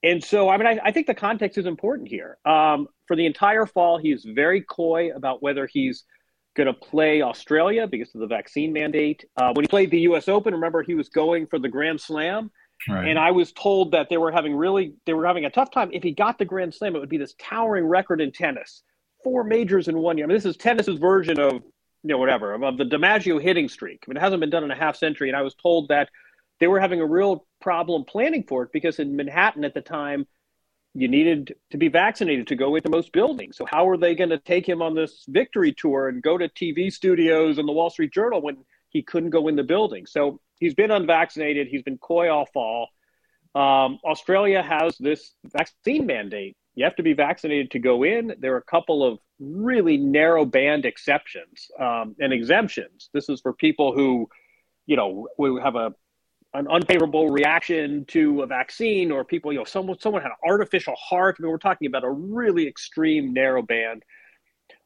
And 0.03 0.23
so, 0.23 0.51
I 0.51 0.59
mean, 0.59 0.67
I, 0.67 0.79
I 0.85 0.93
think 0.93 1.07
the 1.07 1.15
context 1.15 1.57
is 1.57 1.65
important 1.65 2.09
here. 2.09 2.37
Um, 2.45 2.87
for 3.09 3.17
the 3.17 3.25
entire 3.25 3.65
fall, 3.65 3.97
he's 3.97 4.25
very 4.25 4.61
coy 4.61 5.11
about 5.15 5.43
whether 5.43 5.67
he's 5.67 6.05
going 6.57 6.67
to 6.67 6.73
play 6.73 7.23
Australia 7.23 7.87
because 7.87 8.15
of 8.15 8.21
the 8.21 8.27
vaccine 8.27 8.73
mandate. 8.73 9.25
Uh, 9.37 9.53
when 9.53 9.65
he 9.65 9.69
played 9.69 9.91
the 9.91 10.01
U.S. 10.01 10.29
Open, 10.29 10.55
remember 10.55 10.83
he 10.83 10.95
was 10.95 11.09
going 11.09 11.47
for 11.47 11.59
the 11.59 11.69
Grand 11.69 12.01
Slam, 12.01 12.51
right. 12.89 13.07
and 13.07 13.19
I 13.19 13.31
was 13.31 13.53
told 13.53 13.93
that 13.93 14.09
they 14.09 14.17
were 14.17 14.33
having 14.33 14.55
really 14.57 14.95
they 15.05 15.15
were 15.15 15.27
having 15.27 15.45
a 15.45 15.51
tough 15.51 15.71
time. 15.71 15.91
If 15.93 16.03
he 16.03 16.13
got 16.13 16.39
the 16.39 16.45
Grand 16.45 16.75
Slam, 16.75 16.97
it 16.97 16.99
would 16.99 17.09
be 17.09 17.19
this 17.19 17.35
towering 17.39 17.87
record 17.87 18.21
in 18.21 18.33
tennis, 18.33 18.83
four 19.23 19.45
majors 19.45 19.89
in 19.89 19.99
one 19.99 20.19
year. 20.19 20.27
I 20.27 20.29
mean, 20.29 20.37
this 20.37 20.47
is 20.47 20.57
tennis's 20.57 20.99
version 20.99 21.39
of 21.39 21.53
you 21.53 21.63
know 22.11 22.19
whatever 22.19 22.55
of 22.55 22.79
the 22.79 22.85
DiMaggio 22.85 23.41
hitting 23.41 23.69
streak. 23.69 24.05
I 24.07 24.11
mean, 24.11 24.17
it 24.17 24.21
hasn't 24.21 24.41
been 24.41 24.51
done 24.51 24.65
in 24.65 24.71
a 24.71 24.77
half 24.77 24.97
century, 24.97 25.29
and 25.29 25.37
I 25.37 25.43
was 25.43 25.55
told 25.55 25.89
that 25.89 26.09
they 26.59 26.67
were 26.67 26.81
having 26.81 27.01
a 27.01 27.07
real 27.07 27.47
problem 27.61 28.05
planning 28.05 28.45
for 28.49 28.63
it 28.63 28.71
because 28.73 28.99
in 28.99 29.15
Manhattan 29.15 29.65
at 29.65 29.75
the 29.75 29.83
time 29.83 30.27
you 30.97 31.09
needed 31.09 31.55
to 31.71 31.77
be 31.77 31.89
vaccinated 31.89 32.47
to 32.47 32.57
go 32.57 32.75
into 32.75 32.89
most 32.89 33.13
buildings. 33.13 33.59
So 33.59 33.67
how 33.67 33.87
are 33.87 33.99
they 33.99 34.15
going 34.15 34.31
to 34.31 34.39
take 34.39 34.67
him 34.67 34.81
on 34.81 34.95
this 34.95 35.25
victory 35.29 35.75
tour 35.77 36.09
and 36.09 36.23
go 36.23 36.39
to 36.39 36.49
TV 36.49 36.91
studios 36.91 37.59
and 37.59 37.69
the 37.69 37.73
Wall 37.73 37.91
Street 37.91 38.15
Journal 38.15 38.41
when 38.41 38.65
he 38.89 39.03
couldn't 39.03 39.31
go 39.31 39.47
in 39.49 39.57
the 39.57 39.63
building? 39.63 40.07
So 40.07 40.41
he's 40.59 40.75
been 40.75 40.91
unvaccinated. 40.91 41.69
He's 41.69 41.83
been 41.83 41.99
coy 41.99 42.31
all 42.31 42.47
fall. 42.47 42.89
Um, 43.55 43.99
Australia 44.05 44.63
has 44.63 44.97
this 44.99 45.35
vaccine 45.45 46.07
mandate. 46.07 46.57
You 46.75 46.85
have 46.85 46.97
to 46.97 47.03
be 47.03 47.13
vaccinated 47.13 47.73
to 47.73 47.79
go 47.79 48.03
in. 48.03 48.35
There 48.39 48.55
are 48.55 48.59
a 48.59 48.63
couple 48.63 49.05
of 49.05 49.19
really 49.39 49.99
narrow 49.99 50.47
band 50.47 50.87
exceptions 50.87 51.69
um, 51.79 52.17
and 52.19 52.33
exemptions. 52.33 53.11
This 53.13 53.29
is 53.29 53.43
for 53.43 53.53
people 53.53 53.95
who, 53.95 54.31
you 54.87 54.97
know, 54.97 55.29
we 55.37 55.61
have 55.63 55.77
a 55.77 55.95
an 56.57 56.67
unfavorable 56.69 57.29
reaction 57.29 58.05
to 58.07 58.43
a 58.43 58.47
vaccine 58.47 59.11
or 59.11 59.25
people, 59.25 59.53
you 59.53 59.59
know, 59.59 59.65
someone 59.65 59.99
someone 59.99 60.23
had 60.23 60.31
an 60.31 60.51
artificial 60.51 60.95
heart. 60.97 61.37
I 61.39 61.43
mean, 61.43 61.51
we're 61.51 61.59
talking 61.59 61.87
about 61.87 62.05
a 62.05 62.11
really 62.11 62.67
extreme 62.67 63.33
narrow 63.33 63.63
band. 63.63 64.03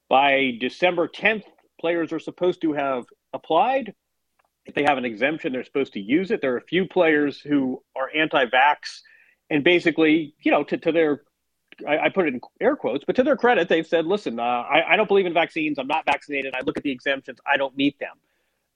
By 0.09 0.57
December 0.59 1.07
10th, 1.07 1.45
players 1.81 2.13
are 2.13 2.19
supposed 2.19 2.61
to 2.63 2.73
have 2.73 3.05
applied. 3.33 3.95
If 4.67 4.75
they 4.75 4.83
have 4.83 4.99
an 4.99 5.05
exemption, 5.05 5.53
they're 5.53 5.65
supposed 5.65 5.93
to 5.93 6.01
use 6.01 6.33
it. 6.33 6.41
There 6.41 6.55
are 6.55 6.59
a 6.59 6.63
few 6.63 6.87
players 6.87 7.41
who 7.41 7.83
are 7.97 8.11
anti-vax, 8.15 9.03
and 9.49 9.63
basically, 9.63 10.35
you 10.43 10.51
know, 10.51 10.65
to, 10.65 10.77
to 10.77 10.93
their 10.93 11.23
I, 11.89 11.99
I, 11.99 12.09
put 12.11 12.27
it 12.27 12.35
in 12.35 12.41
air 12.61 12.77
quotes, 12.77 13.05
but 13.07 13.17
to 13.17 13.23
their 13.23 13.37
credit, 13.37 13.69
they've 13.69 13.87
said, 13.87 14.05
listen, 14.05 14.39
uh, 14.39 14.43
I, 14.43 14.93
I 14.93 14.97
don't 14.97 15.09
believe 15.09 15.25
in 15.25 15.33
vaccines. 15.33 15.79
I'm 15.79 15.87
not 15.87 16.05
vaccinated. 16.05 16.55
I 16.55 16.61
look 16.65 16.77
at 16.77 16.83
the 16.83 16.91
exemptions. 16.91 17.39
I 17.47 17.57
don't 17.57 17.75
meet 17.75 17.99
them. 17.99 18.19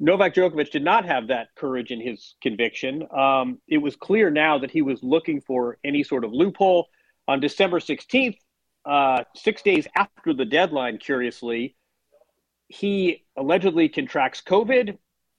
Novak 0.01 0.35
Djokovic 0.35 0.71
did 0.71 0.83
not 0.83 1.05
have 1.05 1.29
that 1.29 1.49
courage 1.57 1.91
in 1.91 2.01
his 2.01 2.35
conviction. 2.43 3.07
Um, 3.17 3.59
it 3.69 3.79
was 3.79 3.97
clear 3.97 4.31
now 4.31 4.59
that 4.59 4.71
he 4.71 4.83
was 4.83 5.03
looking 5.03 5.41
for 5.41 5.79
any 5.85 6.03
sort 6.03 6.25
of 6.25 6.33
loophole. 6.33 6.89
On 7.27 7.41
December 7.41 7.79
16th, 7.79 8.37
uh, 8.85 9.25
six 9.35 9.63
days 9.63 9.87
after 9.97 10.35
the 10.35 10.45
deadline, 10.45 10.99
curiously, 10.99 11.77
he 12.69 13.25
allegedly 13.37 13.89
contracts 13.89 14.43
COVID. 14.43 14.99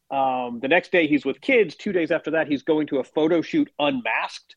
Um, 0.10 0.60
the 0.62 0.68
next 0.68 0.92
day, 0.92 1.08
he's 1.08 1.26
with 1.26 1.42
kids. 1.42 1.76
Two 1.76 1.92
days 1.92 2.12
after 2.12 2.32
that, 2.32 2.48
he's 2.48 2.64
going 2.64 2.88
to 2.88 3.00
a 3.00 3.04
photo 3.04 3.42
shoot 3.42 3.70
unmasked. 3.78 4.56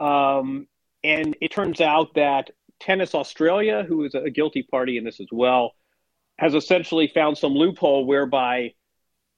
Um, 0.00 0.66
and 1.04 1.36
it 1.40 1.52
turns 1.52 1.80
out 1.80 2.14
that 2.14 2.50
Tennis 2.80 3.14
Australia, 3.14 3.84
who 3.86 4.04
is 4.04 4.14
a 4.14 4.30
guilty 4.30 4.62
party 4.62 4.96
in 4.96 5.04
this 5.04 5.20
as 5.20 5.28
well, 5.30 5.74
has 6.38 6.54
essentially 6.54 7.08
found 7.08 7.38
some 7.38 7.52
loophole 7.52 8.06
whereby 8.06 8.72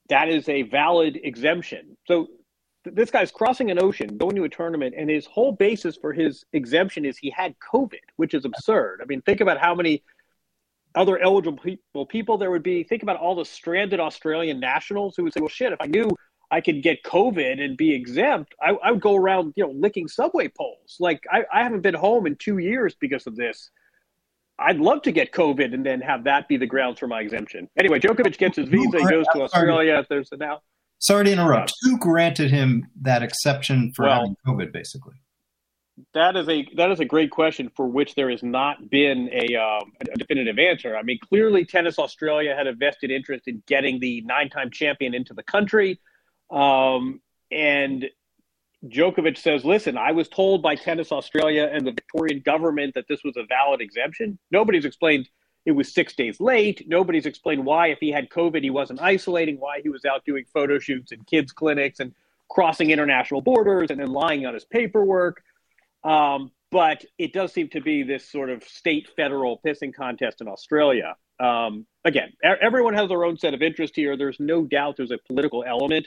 that 0.09 0.29
is 0.29 0.49
a 0.49 0.63
valid 0.63 1.19
exemption. 1.23 1.97
So 2.07 2.29
th- 2.85 2.97
this 2.97 3.11
guy's 3.11 3.31
crossing 3.31 3.71
an 3.71 3.83
ocean, 3.83 4.17
going 4.17 4.37
to 4.37 4.45
a 4.45 4.49
tournament, 4.49 4.95
and 4.97 5.11
his 5.11 5.27
whole 5.27 5.53
basis 5.53 5.97
for 5.97 6.13
his 6.13 6.45
exemption 6.53 7.05
is 7.05 7.19
he 7.19 7.31
had 7.31 7.55
COVID, 7.59 8.05
which 8.17 8.35
is 8.35 8.45
absurd. 8.45 9.01
I 9.03 9.07
mean, 9.07 9.23
think 9.23 9.41
about 9.41 9.59
how 9.59 9.75
many 9.75 10.03
other 10.95 11.19
eligible 11.19 12.07
people 12.09 12.39
there 12.39 12.51
would 12.51 12.63
be. 12.63 12.83
Think 12.83 13.03
about 13.03 13.17
all 13.17 13.35
the 13.35 13.45
stranded 13.45 14.01
Australian 14.01 14.61
nationals 14.61 15.15
who 15.17 15.25
would 15.25 15.33
say, 15.33 15.41
"Well, 15.41 15.49
shit, 15.49 15.73
if 15.73 15.81
I 15.81 15.87
knew 15.87 16.11
I 16.51 16.61
could 16.61 16.83
get 16.83 17.03
COVID 17.03 17.61
and 17.63 17.77
be 17.77 17.93
exempt, 17.93 18.55
I, 18.61 18.71
I 18.83 18.93
would 18.93 19.01
go 19.01 19.15
around, 19.15 19.53
you 19.57 19.65
know, 19.65 19.73
licking 19.73 20.09
subway 20.09 20.49
poles. 20.49 20.97
Like 20.99 21.25
I, 21.31 21.45
I 21.53 21.63
haven't 21.63 21.83
been 21.83 21.95
home 21.95 22.27
in 22.27 22.37
two 22.37 22.59
years 22.59 22.95
because 22.99 23.27
of 23.27 23.37
this." 23.37 23.71
I'd 24.59 24.79
love 24.79 25.03
to 25.03 25.13
get 25.13 25.33
COVID 25.33 25.75
and 25.75 25.85
then 25.85 26.01
have 26.01 26.25
that 26.25 26.49
be 26.49 26.57
the 26.57 26.67
grounds 26.67 26.99
for 26.99 27.07
my 27.07 27.21
exemption. 27.21 27.69
Anyway, 27.79 27.99
Djokovic 28.01 28.39
gets 28.39 28.57
his 28.57 28.69
visa, 28.69 28.99
he 28.99 29.05
goes 29.05 29.27
to 29.35 29.43
Australia. 29.43 30.05
There's 30.09 30.33
a 30.33 30.37
now. 30.37 30.61
Sorry 30.99 31.27
to 31.27 31.33
interrupt. 31.33 31.75
Who 31.83 31.99
granted 31.99 32.51
him 32.51 32.89
that 33.03 33.23
exception 33.23 33.93
for 33.95 34.07
well, 34.07 34.15
having 34.15 34.37
COVID, 34.47 34.73
basically? 34.73 35.15
That 36.15 36.37
is 36.37 36.49
a 36.49 36.67
that 36.77 36.91
is 36.91 37.01
a 37.01 37.05
great 37.05 37.31
question 37.31 37.71
for 37.75 37.87
which 37.87 38.15
there 38.15 38.31
has 38.31 38.43
not 38.43 38.91
been 38.91 39.31
a, 39.33 39.57
um, 39.57 39.93
a 40.01 40.17
definitive 40.17 40.59
answer. 40.59 40.97
I 40.97 41.03
mean, 41.03 41.19
clearly, 41.27 41.65
Tennis 41.65 41.99
Australia 41.99 42.55
had 42.55 42.67
a 42.67 42.73
vested 42.75 43.11
interest 43.11 43.49
in 43.49 43.63
getting 43.67 43.99
the 44.01 44.21
nine-time 44.23 44.71
champion 44.71 45.15
into 45.15 45.33
the 45.33 45.43
country, 45.43 46.01
um, 46.51 47.21
and 47.51 48.07
Djokovic 48.85 49.39
says, 49.39 49.65
listen, 49.65 49.97
I 49.97 50.13
was 50.13 50.29
told 50.29 50.63
by 50.63 50.75
Tennis 50.75 51.11
Australia 51.11 51.71
and 51.73 51.87
the 51.87 51.93
Victorian 51.93 52.41
government 52.41 52.95
that 52.95 53.09
this 53.09 53.25
was 53.25 53.37
a 53.37 53.45
valid 53.45 53.81
exemption. 53.81 54.39
Nobody's 54.51 54.85
explained 54.85 55.29
it 55.65 55.73
was 55.73 55.93
six 55.93 56.15
days 56.15 56.41
late. 56.41 56.87
Nobody's 56.87 57.27
explained 57.27 57.65
why, 57.65 57.89
if 57.89 57.99
he 57.99 58.11
had 58.13 58.29
COVID, 58.29 58.63
he 58.63 58.71
wasn't 58.71 59.01
isolating, 59.01 59.59
why 59.59 59.81
he 59.83 59.89
was 59.89 60.05
out 60.05 60.25
doing 60.25 60.45
photo 60.53 60.79
shoots 60.79 61.11
and 61.11 61.27
kids' 61.27 61.53
clinics 61.53 61.99
and 61.99 62.15
crossing 62.49 62.91
international 62.91 63.41
borders 63.41 63.91
and 63.91 63.99
then 63.99 64.13
lying 64.13 64.47
on 64.47 64.55
his 64.55 64.65
paperwork. 64.65 65.43
Um, 66.05 66.53
but 66.71 67.05
it 67.19 67.33
does 67.33 67.53
seem 67.53 67.69
to 67.71 67.81
be 67.81 68.03
this 68.03 68.29
sort 68.31 68.51
of 68.51 68.63
state 68.63 69.09
federal 69.17 69.61
pissing 69.65 69.95
contest 69.95 70.41
in 70.41 70.49
Australia. 70.49 71.17
Um, 71.41 71.87
again, 72.05 72.33
everyone 72.43 72.95
has 72.95 73.09
their 73.09 73.25
own 73.25 73.39
set 73.39 73.55
of 73.55 73.63
interest 73.63 73.97
here. 73.97 74.17
There's 74.17 74.39
no 74.39 74.65
doubt 74.65 74.97
there's 74.97 75.11
a 75.11 75.19
political 75.27 75.65
element. 75.67 76.07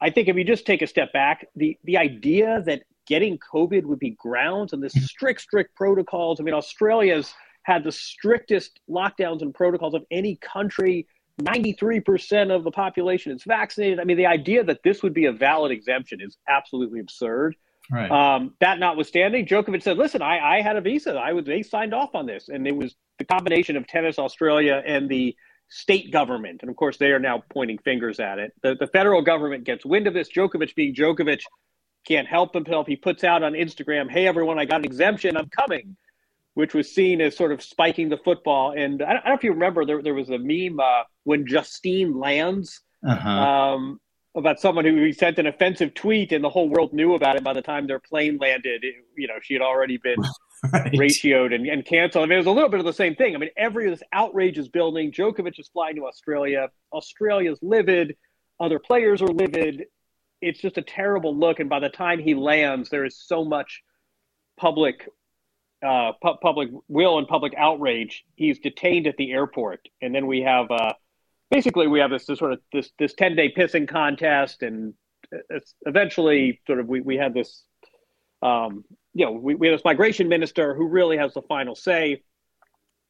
I 0.00 0.10
think 0.10 0.28
if 0.28 0.36
you 0.36 0.44
just 0.44 0.66
take 0.66 0.82
a 0.82 0.86
step 0.86 1.12
back, 1.12 1.46
the 1.56 1.78
the 1.84 1.96
idea 1.96 2.62
that 2.66 2.82
getting 3.06 3.38
COVID 3.38 3.84
would 3.84 3.98
be 3.98 4.10
grounds 4.10 4.72
and 4.72 4.82
the 4.82 4.90
strict, 4.90 5.40
strict 5.40 5.74
protocols. 5.74 6.40
I 6.40 6.42
mean, 6.42 6.54
Australia's 6.54 7.32
had 7.62 7.84
the 7.84 7.92
strictest 7.92 8.80
lockdowns 8.90 9.42
and 9.42 9.54
protocols 9.54 9.94
of 9.94 10.04
any 10.10 10.36
country. 10.36 11.06
93% 11.40 12.54
of 12.54 12.64
the 12.64 12.70
population 12.70 13.32
is 13.32 13.44
vaccinated. 13.44 14.00
I 14.00 14.04
mean, 14.04 14.16
the 14.16 14.26
idea 14.26 14.64
that 14.64 14.82
this 14.82 15.02
would 15.02 15.14
be 15.14 15.26
a 15.26 15.32
valid 15.32 15.70
exemption 15.70 16.20
is 16.20 16.36
absolutely 16.48 17.00
absurd. 17.00 17.56
Right. 17.90 18.10
Um, 18.10 18.54
that 18.60 18.78
notwithstanding, 18.78 19.46
Djokovic 19.46 19.82
said, 19.82 19.96
"Listen, 19.96 20.20
I, 20.20 20.56
I 20.56 20.60
had 20.60 20.76
a 20.76 20.80
visa. 20.80 21.14
I 21.14 21.32
was 21.32 21.44
they 21.44 21.62
signed 21.62 21.94
off 21.94 22.16
on 22.16 22.26
this, 22.26 22.48
and 22.48 22.66
it 22.66 22.74
was 22.74 22.96
the 23.18 23.24
combination 23.24 23.76
of 23.76 23.86
Tennis 23.86 24.18
Australia 24.18 24.82
and 24.84 25.08
the 25.08 25.36
state 25.68 26.12
government, 26.12 26.60
and 26.62 26.70
of 26.70 26.76
course 26.76 26.96
they 26.96 27.10
are 27.12 27.18
now 27.18 27.42
pointing 27.50 27.78
fingers 27.78 28.20
at 28.20 28.38
it. 28.38 28.52
The 28.62 28.74
the 28.74 28.86
federal 28.86 29.22
government 29.22 29.64
gets 29.64 29.84
wind 29.84 30.06
of 30.06 30.14
this. 30.14 30.28
Djokovic, 30.30 30.74
being 30.74 30.94
Djokovic, 30.94 31.40
can't 32.06 32.28
help 32.28 32.54
himself. 32.54 32.86
He 32.86 32.96
puts 32.96 33.24
out 33.24 33.42
on 33.42 33.52
Instagram, 33.54 34.10
"Hey 34.10 34.26
everyone, 34.26 34.58
I 34.58 34.64
got 34.64 34.80
an 34.80 34.84
exemption. 34.84 35.36
I'm 35.36 35.48
coming." 35.48 35.96
which 36.54 36.72
was 36.72 36.90
seen 36.90 37.20
as 37.20 37.36
sort 37.36 37.52
of 37.52 37.62
spiking 37.62 38.08
the 38.08 38.16
football. 38.16 38.72
And 38.74 39.02
I 39.02 39.12
don't, 39.12 39.26
know 39.26 39.34
if 39.34 39.44
you 39.44 39.52
remember, 39.52 39.84
there, 39.84 40.00
there 40.02 40.14
was 40.14 40.30
a 40.30 40.38
meme 40.38 40.80
uh, 40.80 41.02
when 41.24 41.46
Justine 41.46 42.18
lands 42.18 42.80
Uh-huh. 43.06 43.28
um, 43.28 44.00
about 44.34 44.58
someone 44.58 44.86
who 44.86 45.12
sent 45.12 45.38
an 45.38 45.46
offensive 45.46 45.92
tweet, 45.92 46.32
and 46.32 46.42
the 46.42 46.48
whole 46.48 46.70
world 46.70 46.94
knew 46.94 47.12
about 47.14 47.36
it 47.36 47.44
by 47.44 47.52
the 47.52 47.60
time 47.60 47.86
their 47.86 47.98
plane 47.98 48.38
landed. 48.40 48.84
It- 48.84 48.94
you 49.18 49.26
know, 49.28 49.34
she 49.42 49.52
had 49.52 49.60
already 49.62 49.98
been 49.98 50.16
Right. 50.72 50.92
ratioed 50.92 51.54
and, 51.54 51.66
and 51.66 51.84
canceled. 51.84 52.24
I 52.24 52.26
mean, 52.26 52.36
it 52.36 52.38
was 52.38 52.46
a 52.46 52.50
little 52.50 52.70
bit 52.70 52.80
of 52.80 52.86
the 52.86 52.92
same 52.92 53.14
thing. 53.14 53.34
I 53.34 53.38
mean, 53.38 53.50
every 53.56 53.90
this 53.90 54.02
outrage 54.12 54.58
is 54.58 54.68
building. 54.68 55.12
Djokovic 55.12 55.58
is 55.60 55.68
flying 55.68 55.96
to 55.96 56.06
Australia. 56.06 56.70
Australia's 56.92 57.58
livid. 57.62 58.16
Other 58.58 58.78
players 58.78 59.20
are 59.22 59.28
livid. 59.28 59.84
It's 60.40 60.60
just 60.60 60.78
a 60.78 60.82
terrible 60.82 61.36
look. 61.36 61.60
And 61.60 61.68
by 61.68 61.80
the 61.80 61.90
time 61.90 62.18
he 62.18 62.34
lands, 62.34 62.88
there 62.88 63.04
is 63.04 63.18
so 63.18 63.44
much 63.44 63.82
public 64.56 65.08
uh, 65.84 66.12
pu- 66.22 66.36
public 66.42 66.70
will 66.88 67.18
and 67.18 67.28
public 67.28 67.54
outrage. 67.56 68.24
He's 68.34 68.58
detained 68.58 69.06
at 69.06 69.16
the 69.16 69.32
airport, 69.32 69.88
and 70.00 70.14
then 70.14 70.26
we 70.26 70.40
have 70.40 70.70
uh, 70.70 70.94
basically 71.50 71.86
we 71.86 72.00
have 72.00 72.10
this, 72.10 72.26
this 72.26 72.38
sort 72.38 72.52
of 72.52 72.60
this 72.72 72.90
this 72.98 73.14
ten 73.14 73.36
day 73.36 73.52
pissing 73.52 73.88
contest, 73.88 74.62
and 74.62 74.94
it's 75.50 75.74
eventually 75.84 76.60
sort 76.66 76.80
of 76.80 76.88
we 76.88 77.00
we 77.00 77.16
had 77.16 77.34
this 77.34 77.64
um, 78.42 78.84
you 79.18 79.24
know 79.24 79.32
we, 79.32 79.54
we 79.54 79.66
have 79.68 79.76
this 79.78 79.84
migration 79.84 80.28
minister 80.28 80.74
who 80.74 80.86
really 80.88 81.16
has 81.16 81.32
the 81.34 81.42
final 81.42 81.74
say. 81.74 82.22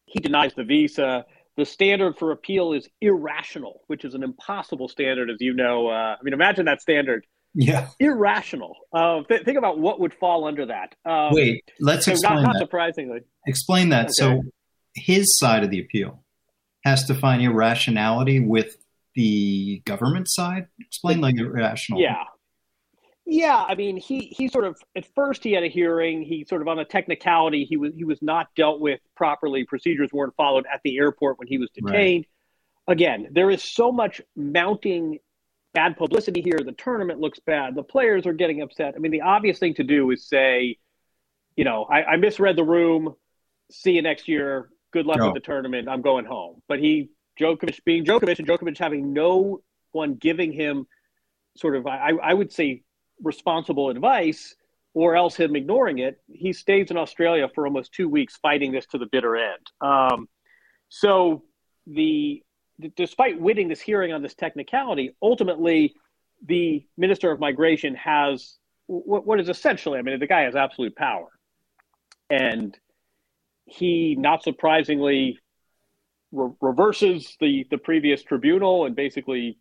He 0.07 0.21
denies 0.21 0.53
the 0.55 0.63
visa. 0.65 1.25
The 1.57 1.65
standard 1.65 2.17
for 2.17 2.31
appeal 2.33 2.73
is 2.75 2.89
irrational, 3.01 3.81
which 3.89 4.05
is 4.05 4.15
an 4.15 4.23
impossible 4.23 4.89
standard, 4.89 5.31
as 5.31 5.39
you 5.41 5.53
know. 5.53 5.89
Uh, 5.89 6.15
I 6.19 6.23
mean, 6.23 6.33
imagine 6.35 6.67
that 6.67 6.81
standard 6.81 7.27
Yeah. 7.55 7.89
irrational. 7.99 8.77
Uh, 8.93 9.23
th- 9.29 9.43
think 9.45 9.59
about 9.59 9.79
what 9.79 9.99
would 9.99 10.15
fall 10.15 10.45
under 10.47 10.67
that. 10.67 10.95
Um, 11.05 11.33
Wait, 11.35 11.65
let's 11.81 12.05
so 12.05 12.13
explain 12.13 12.35
not, 12.37 12.43
not 12.43 12.53
that. 12.53 12.59
surprisingly. 12.61 13.21
Explain 13.47 13.89
that. 13.89 14.05
Okay. 14.07 14.13
So 14.13 14.43
his 14.95 15.37
side 15.39 15.65
of 15.65 15.71
the 15.71 15.81
appeal 15.81 16.23
has 16.85 17.05
to 17.07 17.15
find 17.15 17.43
irrationality 17.43 18.39
with 18.39 18.77
the 19.17 19.81
government 19.87 20.27
side. 20.31 20.67
Explain 20.79 21.21
like 21.21 21.37
irrational. 21.37 22.01
Yeah. 22.01 22.23
Yeah, 23.29 23.57
I 23.57 23.75
mean, 23.75 23.97
he, 23.97 24.33
he 24.37 24.47
sort 24.47 24.65
of 24.65 24.81
at 24.95 25.05
first 25.17 25.43
he 25.43 25.53
had 25.53 25.65
a 25.65 25.69
hearing. 25.69 26.23
He 26.23 26.45
sort 26.45 26.63
of 26.63 26.69
on 26.69 26.79
a 26.79 26.85
technicality 26.85 27.65
he 27.65 27.77
was 27.77 27.93
he 27.95 28.05
was 28.05 28.23
not 28.23 28.55
dealt 28.55 28.81
with 28.81 29.01
properly. 29.17 29.65
Procedures 29.65 30.11
weren't 30.13 30.35
followed 30.37 30.65
at 30.73 30.81
the 30.85 30.97
airport 30.97 31.39
when 31.39 31.49
he 31.49 31.59
was 31.59 31.69
detained. 31.71 32.27
Again, 32.87 33.29
there 33.33 33.51
is 33.51 33.65
so 33.65 33.91
much 33.91 34.23
mounting 34.37 35.19
bad 35.75 35.97
publicity 35.97 36.41
here. 36.41 36.59
The 36.65 36.73
tournament 36.73 37.19
looks 37.19 37.41
bad. 37.41 37.75
The 37.75 37.83
players 37.83 38.27
are 38.27 38.33
getting 38.33 38.63
upset. 38.63 38.95
I 38.95 38.99
mean, 38.99 39.11
the 39.11 39.23
obvious 39.23 39.59
thing 39.59 39.75
to 39.75 39.85
do 39.85 40.11
is 40.13 40.27
say, 40.27 40.79
you 41.57 41.65
know, 41.65 41.85
I, 41.85 42.05
I 42.05 42.17
misread 42.17 42.55
the 42.55 42.65
room. 42.65 43.15
See 43.73 43.93
you 43.93 44.03
next 44.03 44.29
year. 44.29 44.71
Good 44.93 45.05
luck 45.05 45.19
Go. 45.19 45.27
with 45.27 45.35
the 45.35 45.41
tournament. 45.41 45.89
I'm 45.89 46.01
going 46.01 46.25
home. 46.25 46.63
But 46.69 46.79
he, 46.79 47.11
Djokovic 47.41 47.83
being 47.85 48.05
Djokovic, 48.05 48.39
and 48.39 48.47
Djokovic 48.47 48.79
having 48.79 49.13
no 49.13 49.61
one 49.91 50.15
giving 50.15 50.53
him 50.53 50.87
sort 51.57 51.75
of, 51.75 51.87
I, 51.87 52.13
I 52.23 52.33
would 52.33 52.53
say, 52.53 52.85
responsible 53.23 53.91
advice, 53.91 54.55
or 54.95 55.15
else 55.15 55.37
him 55.37 55.57
ignoring 55.57 55.99
it. 55.99 56.21
He 56.33 56.53
stays 56.53 56.91
in 56.91 56.97
Australia 56.97 57.49
for 57.55 57.67
almost 57.67 57.93
two 57.93 58.09
weeks, 58.09 58.37
fighting 58.37 58.73
this 58.73 58.87
to 58.87 58.99
the 58.99 59.07
bitter 59.07 59.37
end. 59.37 59.71
Um, 59.81 60.29
so 60.89 61.43
the 61.87 62.43
despite 62.95 63.41
winning 63.41 63.69
this 63.69 63.81
hearing 63.81 64.13
on 64.13 64.23
this 64.23 64.35
technicality, 64.35 65.15
ultimately 65.23 65.95
the 66.47 66.85
Minister 66.97 67.31
of 67.31 67.41
Migration 67.41 67.95
has 67.95 68.59
what, 68.87 69.27
what 69.27 69.41
is 69.41 69.49
essentially, 69.49 69.99
I 69.99 70.03
mean, 70.03 70.19
the 70.19 70.27
guy 70.27 70.43
has 70.43 70.55
absolute 70.55 70.95
power, 70.95 71.29
and 72.31 72.77
he, 73.65 74.15
not 74.17 74.43
surprisingly, 74.43 75.39
re- 76.33 76.53
reverses 76.61 77.37
the 77.41 77.67
the 77.71 77.79
previous 77.79 78.23
tribunal 78.23 78.87
and 78.87 78.95
basically 78.95 79.59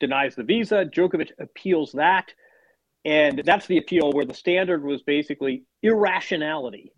denies 0.00 0.34
the 0.34 0.42
visa. 0.42 0.84
Djokovic 0.84 1.30
appeals 1.38 1.92
that, 1.92 2.32
and 3.06 3.42
that's 3.44 3.66
the 3.66 3.78
appeal 3.78 4.12
where 4.12 4.24
the 4.24 4.34
standard 4.34 4.82
was 4.82 5.00
basically 5.02 5.62
irrationality. 5.82 6.92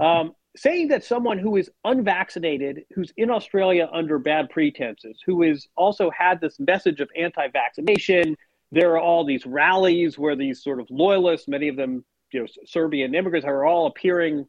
Um, 0.00 0.34
saying 0.56 0.88
that 0.88 1.04
someone 1.04 1.38
who 1.38 1.56
is 1.56 1.70
unvaccinated, 1.84 2.84
who's 2.94 3.12
in 3.18 3.30
Australia 3.30 3.88
under 3.92 4.18
bad 4.18 4.48
pretenses, 4.48 5.20
who 5.26 5.42
has 5.42 5.68
also 5.76 6.10
had 6.10 6.40
this 6.40 6.58
message 6.58 7.00
of 7.00 7.10
anti-vaccination, 7.16 8.34
there 8.70 8.92
are 8.92 9.00
all 9.00 9.26
these 9.26 9.44
rallies 9.44 10.18
where 10.18 10.34
these 10.34 10.62
sort 10.62 10.80
of 10.80 10.86
loyalists, 10.90 11.46
many 11.46 11.68
of 11.68 11.76
them, 11.76 12.02
you 12.32 12.40
know, 12.40 12.46
Serbian 12.64 13.14
immigrants, 13.14 13.46
are 13.46 13.66
all 13.66 13.86
appearing 13.86 14.46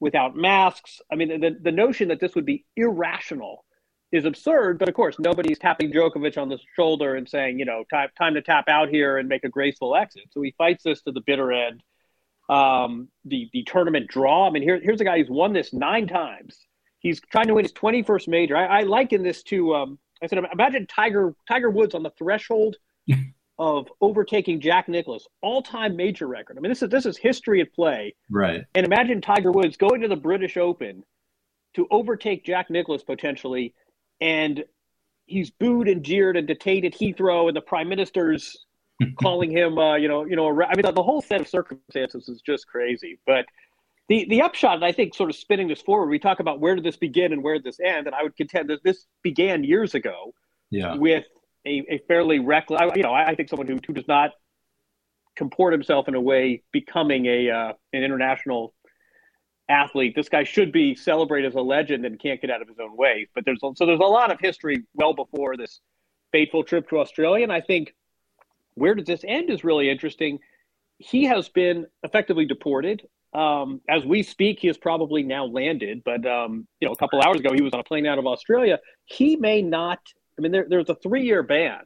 without 0.00 0.34
masks. 0.34 1.00
I 1.12 1.14
mean, 1.14 1.40
the, 1.40 1.56
the 1.62 1.70
notion 1.70 2.08
that 2.08 2.18
this 2.18 2.34
would 2.34 2.46
be 2.46 2.64
irrational 2.76 3.64
is 4.12 4.24
absurd. 4.24 4.78
But 4.78 4.88
of 4.88 4.94
course, 4.94 5.16
nobody's 5.18 5.58
tapping 5.58 5.92
Djokovic 5.92 6.36
on 6.40 6.48
the 6.48 6.58
shoulder 6.76 7.14
and 7.14 7.28
saying, 7.28 7.58
you 7.58 7.64
know, 7.64 7.84
time 7.90 8.08
time 8.18 8.34
to 8.34 8.42
tap 8.42 8.68
out 8.68 8.88
here 8.88 9.18
and 9.18 9.28
make 9.28 9.44
a 9.44 9.48
graceful 9.48 9.96
exit. 9.96 10.24
So 10.30 10.42
he 10.42 10.54
fights 10.58 10.84
this 10.84 11.02
to 11.02 11.12
the 11.12 11.20
bitter 11.20 11.52
end. 11.52 11.82
Um, 12.48 13.08
the 13.24 13.48
the 13.52 13.62
tournament 13.64 14.08
draw. 14.08 14.46
I 14.46 14.50
mean, 14.50 14.62
here, 14.62 14.80
here's 14.82 15.00
a 15.00 15.04
guy 15.04 15.18
who's 15.18 15.30
won 15.30 15.52
this 15.52 15.72
nine 15.72 16.08
times. 16.08 16.58
He's 16.98 17.20
trying 17.20 17.46
to 17.46 17.54
win 17.54 17.64
his 17.64 17.72
21st 17.72 18.28
major. 18.28 18.56
I, 18.56 18.80
I 18.80 18.82
liken 18.82 19.22
this 19.22 19.42
to. 19.44 19.74
Um, 19.74 19.98
I 20.22 20.26
said, 20.26 20.38
imagine 20.52 20.86
Tiger 20.86 21.34
Tiger 21.48 21.70
Woods 21.70 21.94
on 21.94 22.02
the 22.02 22.10
threshold 22.18 22.76
of 23.58 23.88
overtaking 24.00 24.60
Jack 24.60 24.88
Nicklaus, 24.88 25.26
all 25.42 25.62
time 25.62 25.96
major 25.96 26.26
record. 26.26 26.58
I 26.58 26.60
mean, 26.60 26.70
this 26.70 26.82
is 26.82 26.90
this 26.90 27.06
is 27.06 27.16
history 27.16 27.60
at 27.60 27.72
play. 27.72 28.14
Right. 28.30 28.64
And 28.74 28.84
imagine 28.84 29.20
Tiger 29.20 29.52
Woods 29.52 29.76
going 29.76 30.00
to 30.00 30.08
the 30.08 30.16
British 30.16 30.56
Open 30.56 31.04
to 31.74 31.86
overtake 31.90 32.44
Jack 32.44 32.68
Nicklaus 32.70 33.02
potentially, 33.02 33.74
and 34.20 34.64
he's 35.26 35.50
booed 35.50 35.88
and 35.88 36.02
jeered 36.04 36.36
and 36.36 36.46
detained 36.46 36.84
at 36.84 36.92
Heathrow, 36.92 37.48
and 37.48 37.56
the 37.56 37.60
Prime 37.60 37.88
Minister's 37.88 38.64
calling 39.20 39.50
him, 39.50 39.78
uh, 39.78 39.96
you 39.96 40.08
know, 40.08 40.24
you 40.24 40.36
know, 40.36 40.48
I 40.62 40.74
mean, 40.76 40.82
the, 40.82 40.92
the 40.92 41.02
whole 41.02 41.22
set 41.22 41.40
of 41.40 41.48
circumstances 41.48 42.28
is 42.28 42.40
just 42.42 42.66
crazy. 42.66 43.18
But 43.26 43.46
the 44.08 44.26
the 44.28 44.42
upshot, 44.42 44.74
and 44.76 44.84
I 44.84 44.92
think, 44.92 45.14
sort 45.14 45.30
of 45.30 45.36
spinning 45.36 45.68
this 45.68 45.80
forward, 45.80 46.08
we 46.08 46.18
talk 46.18 46.40
about 46.40 46.60
where 46.60 46.74
did 46.74 46.84
this 46.84 46.96
begin 46.96 47.32
and 47.32 47.42
where 47.42 47.54
did 47.54 47.64
this 47.64 47.80
end, 47.80 48.06
and 48.06 48.14
I 48.14 48.22
would 48.22 48.36
contend 48.36 48.68
that 48.70 48.82
this 48.82 49.06
began 49.22 49.64
years 49.64 49.94
ago 49.94 50.34
Yeah. 50.70 50.96
with 50.96 51.24
a, 51.66 51.84
a 51.88 51.98
fairly 52.08 52.38
reckless, 52.40 52.80
I- 52.80 52.94
you 52.96 53.02
know, 53.02 53.12
I, 53.12 53.28
I 53.28 53.34
think 53.34 53.48
someone 53.48 53.68
who, 53.68 53.78
who 53.86 53.92
does 53.92 54.08
not 54.08 54.32
comport 55.36 55.72
himself 55.72 56.08
in 56.08 56.14
a 56.14 56.20
way 56.20 56.62
becoming 56.72 57.26
a 57.26 57.50
uh, 57.50 57.72
an 57.92 58.02
international 58.02 58.74
athlete. 59.70 60.14
This 60.14 60.28
guy 60.28 60.44
should 60.44 60.72
be 60.72 60.94
celebrated 60.94 61.48
as 61.48 61.54
a 61.54 61.60
legend 61.60 62.04
and 62.04 62.18
can't 62.18 62.40
get 62.40 62.50
out 62.50 62.60
of 62.60 62.68
his 62.68 62.78
own 62.78 62.96
way. 62.96 63.28
But 63.34 63.44
there's 63.44 63.60
so 63.60 63.86
there's 63.86 64.00
a 64.00 64.02
lot 64.02 64.32
of 64.32 64.40
history 64.40 64.84
well 64.94 65.14
before 65.14 65.56
this 65.56 65.80
fateful 66.32 66.64
trip 66.64 66.88
to 66.90 66.98
Australia, 66.98 67.44
and 67.44 67.52
I 67.52 67.60
think 67.60 67.94
where 68.74 68.94
does 68.94 69.06
this 69.06 69.24
end 69.26 69.50
is 69.50 69.64
really 69.64 69.88
interesting. 69.90 70.38
He 70.98 71.24
has 71.24 71.48
been 71.48 71.86
effectively 72.02 72.44
deported. 72.44 73.06
Um, 73.32 73.80
as 73.88 74.04
we 74.04 74.22
speak, 74.22 74.58
he 74.60 74.66
has 74.66 74.76
probably 74.76 75.22
now 75.22 75.44
landed, 75.46 76.02
but 76.04 76.26
um, 76.26 76.66
you 76.80 76.88
know, 76.88 76.92
a 76.92 76.96
couple 76.96 77.22
hours 77.22 77.38
ago, 77.38 77.52
he 77.54 77.62
was 77.62 77.72
on 77.72 77.80
a 77.80 77.84
plane 77.84 78.06
out 78.06 78.18
of 78.18 78.26
Australia. 78.26 78.80
He 79.04 79.36
may 79.36 79.62
not. 79.62 80.00
I 80.36 80.42
mean, 80.42 80.52
there, 80.52 80.66
there's 80.68 80.88
a 80.88 80.94
three-year 80.96 81.42
ban 81.42 81.80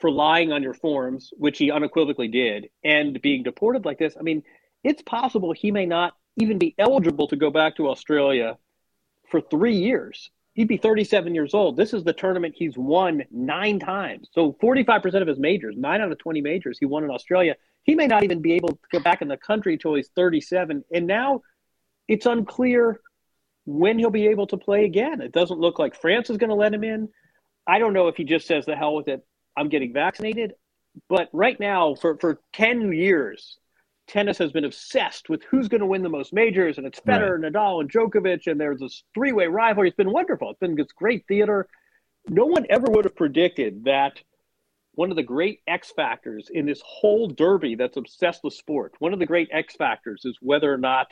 for 0.00 0.10
lying 0.10 0.52
on 0.52 0.62
your 0.62 0.74
forms, 0.74 1.30
which 1.36 1.58
he 1.58 1.70
unequivocally 1.70 2.28
did, 2.28 2.68
and 2.84 3.20
being 3.22 3.42
deported 3.42 3.84
like 3.84 3.98
this. 3.98 4.16
I 4.18 4.22
mean, 4.22 4.42
it's 4.82 5.02
possible 5.02 5.52
he 5.52 5.70
may 5.70 5.86
not 5.86 6.14
even 6.36 6.58
be 6.58 6.74
eligible 6.78 7.28
to 7.28 7.36
go 7.36 7.50
back 7.50 7.76
to 7.76 7.88
Australia 7.88 8.58
for 9.30 9.40
three 9.40 9.76
years. 9.76 10.30
He'd 10.54 10.68
be 10.68 10.78
37 10.78 11.34
years 11.34 11.52
old. 11.52 11.76
This 11.76 11.92
is 11.92 12.02
the 12.02 12.14
tournament 12.14 12.54
he's 12.56 12.78
won 12.78 13.24
nine 13.30 13.78
times. 13.78 14.28
So 14.32 14.54
45% 14.54 15.20
of 15.20 15.28
his 15.28 15.38
majors, 15.38 15.76
nine 15.76 16.00
out 16.00 16.10
of 16.10 16.18
20 16.18 16.40
majors, 16.40 16.78
he 16.78 16.86
won 16.86 17.04
in 17.04 17.10
Australia. 17.10 17.56
He 17.82 17.94
may 17.94 18.06
not 18.06 18.24
even 18.24 18.40
be 18.40 18.54
able 18.54 18.70
to 18.70 18.78
go 18.90 19.00
back 19.00 19.20
in 19.20 19.28
the 19.28 19.36
country 19.36 19.74
until 19.74 19.94
he's 19.94 20.08
37. 20.16 20.82
And 20.92 21.06
now 21.06 21.42
it's 22.08 22.24
unclear 22.24 23.00
when 23.66 23.98
he'll 23.98 24.10
be 24.10 24.28
able 24.28 24.46
to 24.46 24.56
play 24.56 24.84
again. 24.84 25.20
It 25.20 25.32
doesn't 25.32 25.60
look 25.60 25.78
like 25.78 26.00
France 26.00 26.30
is 26.30 26.38
going 26.38 26.50
to 26.50 26.56
let 26.56 26.72
him 26.72 26.84
in. 26.84 27.10
I 27.66 27.78
don't 27.78 27.92
know 27.92 28.08
if 28.08 28.16
he 28.16 28.24
just 28.24 28.46
says 28.46 28.64
the 28.64 28.76
hell 28.76 28.94
with 28.94 29.08
it. 29.08 29.26
I'm 29.56 29.68
getting 29.68 29.92
vaccinated. 29.92 30.54
But 31.08 31.28
right 31.32 31.58
now, 31.60 31.94
for, 31.96 32.16
for 32.16 32.40
10 32.54 32.92
years, 32.92 33.58
tennis 34.06 34.38
has 34.38 34.52
been 34.52 34.64
obsessed 34.64 35.28
with 35.28 35.42
who's 35.44 35.68
going 35.68 35.80
to 35.80 35.86
win 35.86 36.02
the 36.02 36.08
most 36.08 36.32
majors, 36.32 36.78
and 36.78 36.86
it's 36.86 37.00
Federer, 37.00 37.38
Nadal, 37.38 37.80
and 37.80 37.90
Djokovic, 37.90 38.46
and 38.46 38.60
there's 38.60 38.80
this 38.80 39.02
three-way 39.14 39.46
rivalry. 39.46 39.88
It's 39.88 39.96
been 39.96 40.12
wonderful. 40.12 40.50
It's 40.50 40.60
been 40.60 40.78
it's 40.78 40.92
great 40.92 41.24
theater. 41.26 41.68
no 42.28 42.46
one 42.46 42.66
ever 42.70 42.86
would 42.90 43.04
have 43.04 43.16
predicted 43.16 43.84
that 43.84 44.20
one 44.92 45.10
of 45.10 45.16
the 45.16 45.22
great 45.22 45.60
X 45.66 45.92
factors 45.94 46.48
in 46.50 46.66
this 46.66 46.82
whole 46.84 47.28
derby 47.28 47.74
that's 47.74 47.96
obsessed 47.96 48.42
with 48.42 48.54
sport, 48.54 48.94
one 48.98 49.12
of 49.12 49.18
the 49.18 49.26
great 49.26 49.48
X 49.52 49.76
factors 49.76 50.22
is 50.24 50.38
whether 50.40 50.72
or 50.72 50.78
not 50.78 51.08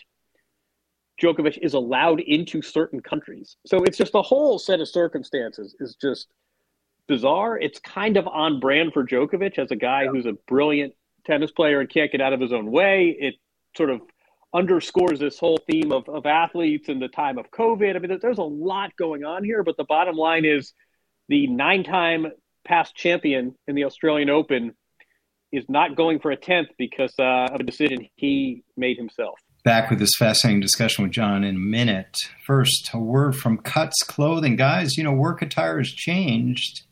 Djokovic 1.22 1.58
is 1.58 1.74
allowed 1.74 2.20
into 2.20 2.62
certain 2.62 3.00
countries. 3.00 3.56
So 3.66 3.84
it's 3.84 3.98
just 3.98 4.14
a 4.14 4.22
whole 4.22 4.58
set 4.58 4.80
of 4.80 4.88
circumstances 4.88 5.76
is 5.80 5.96
just 6.00 6.28
bizarre. 7.06 7.58
It's 7.58 7.78
kind 7.78 8.16
of 8.16 8.26
on 8.26 8.58
brand 8.58 8.92
for 8.92 9.04
Djokovic 9.04 9.58
as 9.58 9.70
a 9.70 9.76
guy 9.76 10.06
who's 10.06 10.26
a 10.26 10.32
brilliant 10.48 10.94
tennis 11.24 11.50
player 11.50 11.80
and 11.80 11.88
can't 11.88 12.12
get 12.12 12.20
out 12.20 12.32
of 12.32 12.40
his 12.40 12.52
own 12.52 12.70
way. 12.70 13.16
It 13.18 13.34
sort 13.76 13.90
of 13.90 14.00
underscores 14.54 15.18
this 15.18 15.38
whole 15.38 15.58
theme 15.68 15.92
of, 15.92 16.08
of 16.08 16.26
athletes 16.26 16.88
in 16.88 17.00
the 17.00 17.08
time 17.08 17.38
of 17.38 17.50
COVID. 17.50 17.96
I 17.96 17.98
mean, 17.98 18.18
there's 18.22 18.38
a 18.38 18.42
lot 18.42 18.96
going 18.96 19.24
on 19.24 19.42
here, 19.42 19.62
but 19.64 19.76
the 19.76 19.84
bottom 19.84 20.16
line 20.16 20.44
is 20.44 20.72
the 21.28 21.46
nine 21.48 21.82
time 21.82 22.26
past 22.64 22.94
champion 22.94 23.54
in 23.66 23.74
the 23.74 23.84
Australian 23.84 24.30
Open 24.30 24.74
is 25.52 25.64
not 25.68 25.96
going 25.96 26.18
for 26.18 26.30
a 26.30 26.36
10th 26.36 26.68
because 26.78 27.12
uh, 27.18 27.52
of 27.52 27.60
a 27.60 27.64
decision 27.64 28.08
he 28.16 28.64
made 28.76 28.96
himself. 28.96 29.38
Back 29.64 29.88
with 29.88 29.98
this 29.98 30.10
fascinating 30.18 30.60
discussion 30.60 31.04
with 31.04 31.12
John 31.12 31.42
in 31.42 31.56
a 31.56 31.58
minute. 31.58 32.16
First, 32.46 32.90
a 32.92 32.98
word 32.98 33.36
from 33.36 33.58
Cuts 33.58 34.02
Clothing. 34.02 34.56
Guys, 34.56 34.96
you 34.96 35.04
know, 35.04 35.12
work 35.12 35.42
attire 35.42 35.78
has 35.78 35.88
changed. 35.88 36.82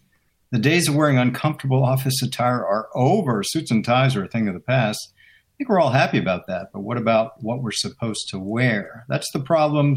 The 0.53 0.59
days 0.59 0.87
of 0.87 0.95
wearing 0.95 1.17
uncomfortable 1.17 1.83
office 1.83 2.21
attire 2.23 2.63
are 2.63 2.91
over. 2.95 3.43
Suits 3.43 3.71
and 3.71 3.83
ties 3.83 4.15
are 4.15 4.25
a 4.25 4.29
thing 4.29 4.49
of 4.49 4.55
the 4.55 4.61
past. 4.61 5.01
I 5.15 5.51
think 5.57 5.71
we're 5.71 5.81
all 5.81 5.93
happy 5.93 6.19
about 6.19 6.47
that, 6.47 6.67
but 6.75 6.81
what 6.81 6.99
about 6.99 7.43
what 7.43 7.63
we're 7.63 7.71
supposed 7.71 8.29
to 8.29 8.39
wear? 8.39 9.07
That's 9.09 9.33
the 9.33 9.41
problem 9.41 9.95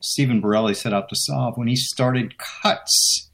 Stephen 0.00 0.42
Borelli 0.42 0.74
set 0.74 0.92
out 0.92 1.08
to 1.08 1.16
solve 1.16 1.56
when 1.56 1.68
he 1.68 1.76
started 1.76 2.36
Cuts. 2.36 3.30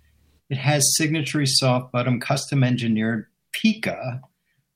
It 0.48 0.58
has 0.58 0.94
signature 0.96 1.44
soft 1.44 1.90
bottom, 1.90 2.20
custom 2.20 2.62
engineered 2.62 3.26
PYCA, 3.52 4.20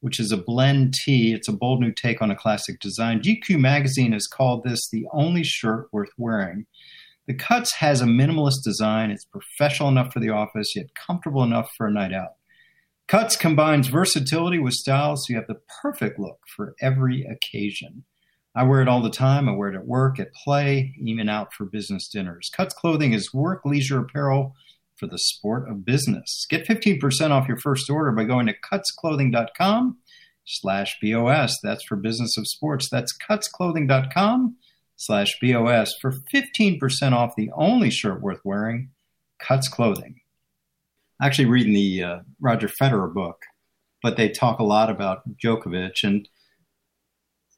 which 0.01 0.19
is 0.19 0.33
a 0.33 0.37
blend 0.37 0.95
tee. 0.95 1.33
It's 1.33 1.49
a 1.49 1.53
bold 1.53 1.81
new 1.81 1.93
take 1.93 2.21
on 2.21 2.29
a 2.33 2.37
classic 2.37 2.81
design. 2.81 3.23
GQ 3.23 3.61
magazine 3.61 4.11
has 4.11 4.27
called 4.27 4.65
this 4.65 4.89
the 4.91 5.07
only 5.13 5.45
shirt 5.45 5.87
worth 5.93 6.11
wearing. 6.19 6.67
The 7.27 7.35
Cuts 7.35 7.75
has 7.77 8.03
a 8.03 8.07
minimalist 8.07 8.63
design. 8.65 9.11
It's 9.11 9.25
professional 9.25 9.89
enough 9.89 10.13
for 10.13 10.21
the 10.21 10.31
office, 10.31 10.77
yet 10.77 10.95
comfortable 10.95 11.43
enough 11.43 11.71
for 11.77 11.87
a 11.87 11.93
night 11.93 12.13
out. 12.13 12.35
Cuts 13.09 13.37
combines 13.37 13.89
versatility 13.89 14.59
with 14.59 14.75
style, 14.75 15.17
so 15.17 15.25
you 15.29 15.37
have 15.37 15.47
the 15.47 15.61
perfect 15.83 16.19
look 16.19 16.39
for 16.55 16.75
every 16.81 17.25
occasion. 17.25 18.05
I 18.55 18.63
wear 18.65 18.81
it 18.83 18.89
all 18.89 19.03
the 19.03 19.11
time. 19.11 19.49
I 19.49 19.53
wear 19.53 19.71
it 19.71 19.77
at 19.77 19.87
work, 19.87 20.21
at 20.21 20.33
play, 20.33 20.95
even 21.01 21.29
out 21.29 21.53
for 21.53 21.65
business 21.65 22.09
dinners. 22.09 22.51
Cuts 22.55 22.75
clothing 22.75 23.13
is 23.13 23.35
work 23.35 23.63
leisure 23.65 23.99
apparel 23.99 24.55
for 24.97 25.07
the 25.07 25.19
sport 25.19 25.69
of 25.69 25.85
business. 25.85 26.47
Get 26.49 26.67
15% 26.67 27.31
off 27.31 27.49
your 27.49 27.59
first 27.59 27.91
order 27.91 28.13
by 28.13 28.25
going 28.25 28.47
to 28.47 28.55
cutsclothing.com 28.55 29.99
slash 30.45 30.97
BOS. 31.03 31.59
That's 31.63 31.85
for 31.85 31.97
business 31.97 32.37
of 32.39 32.47
sports. 32.47 32.89
That's 32.91 33.17
cutsclothing.com 33.19 34.57
slash 34.97 35.39
BOS 35.41 35.95
for 36.01 36.13
15% 36.33 36.79
off 37.13 37.37
the 37.37 37.51
only 37.55 37.91
shirt 37.91 38.21
worth 38.21 38.41
wearing, 38.45 38.91
Cuts 39.39 39.69
Clothing. 39.69 40.21
Actually, 41.23 41.47
reading 41.47 41.75
the 41.75 42.03
uh, 42.03 42.19
Roger 42.41 42.69
Federer 42.69 43.13
book, 43.13 43.43
but 44.03 44.17
they 44.17 44.29
talk 44.29 44.59
a 44.59 44.65
lot 44.65 44.91
about 44.91 45.23
Djokovic. 45.43 46.03
And 46.03 46.29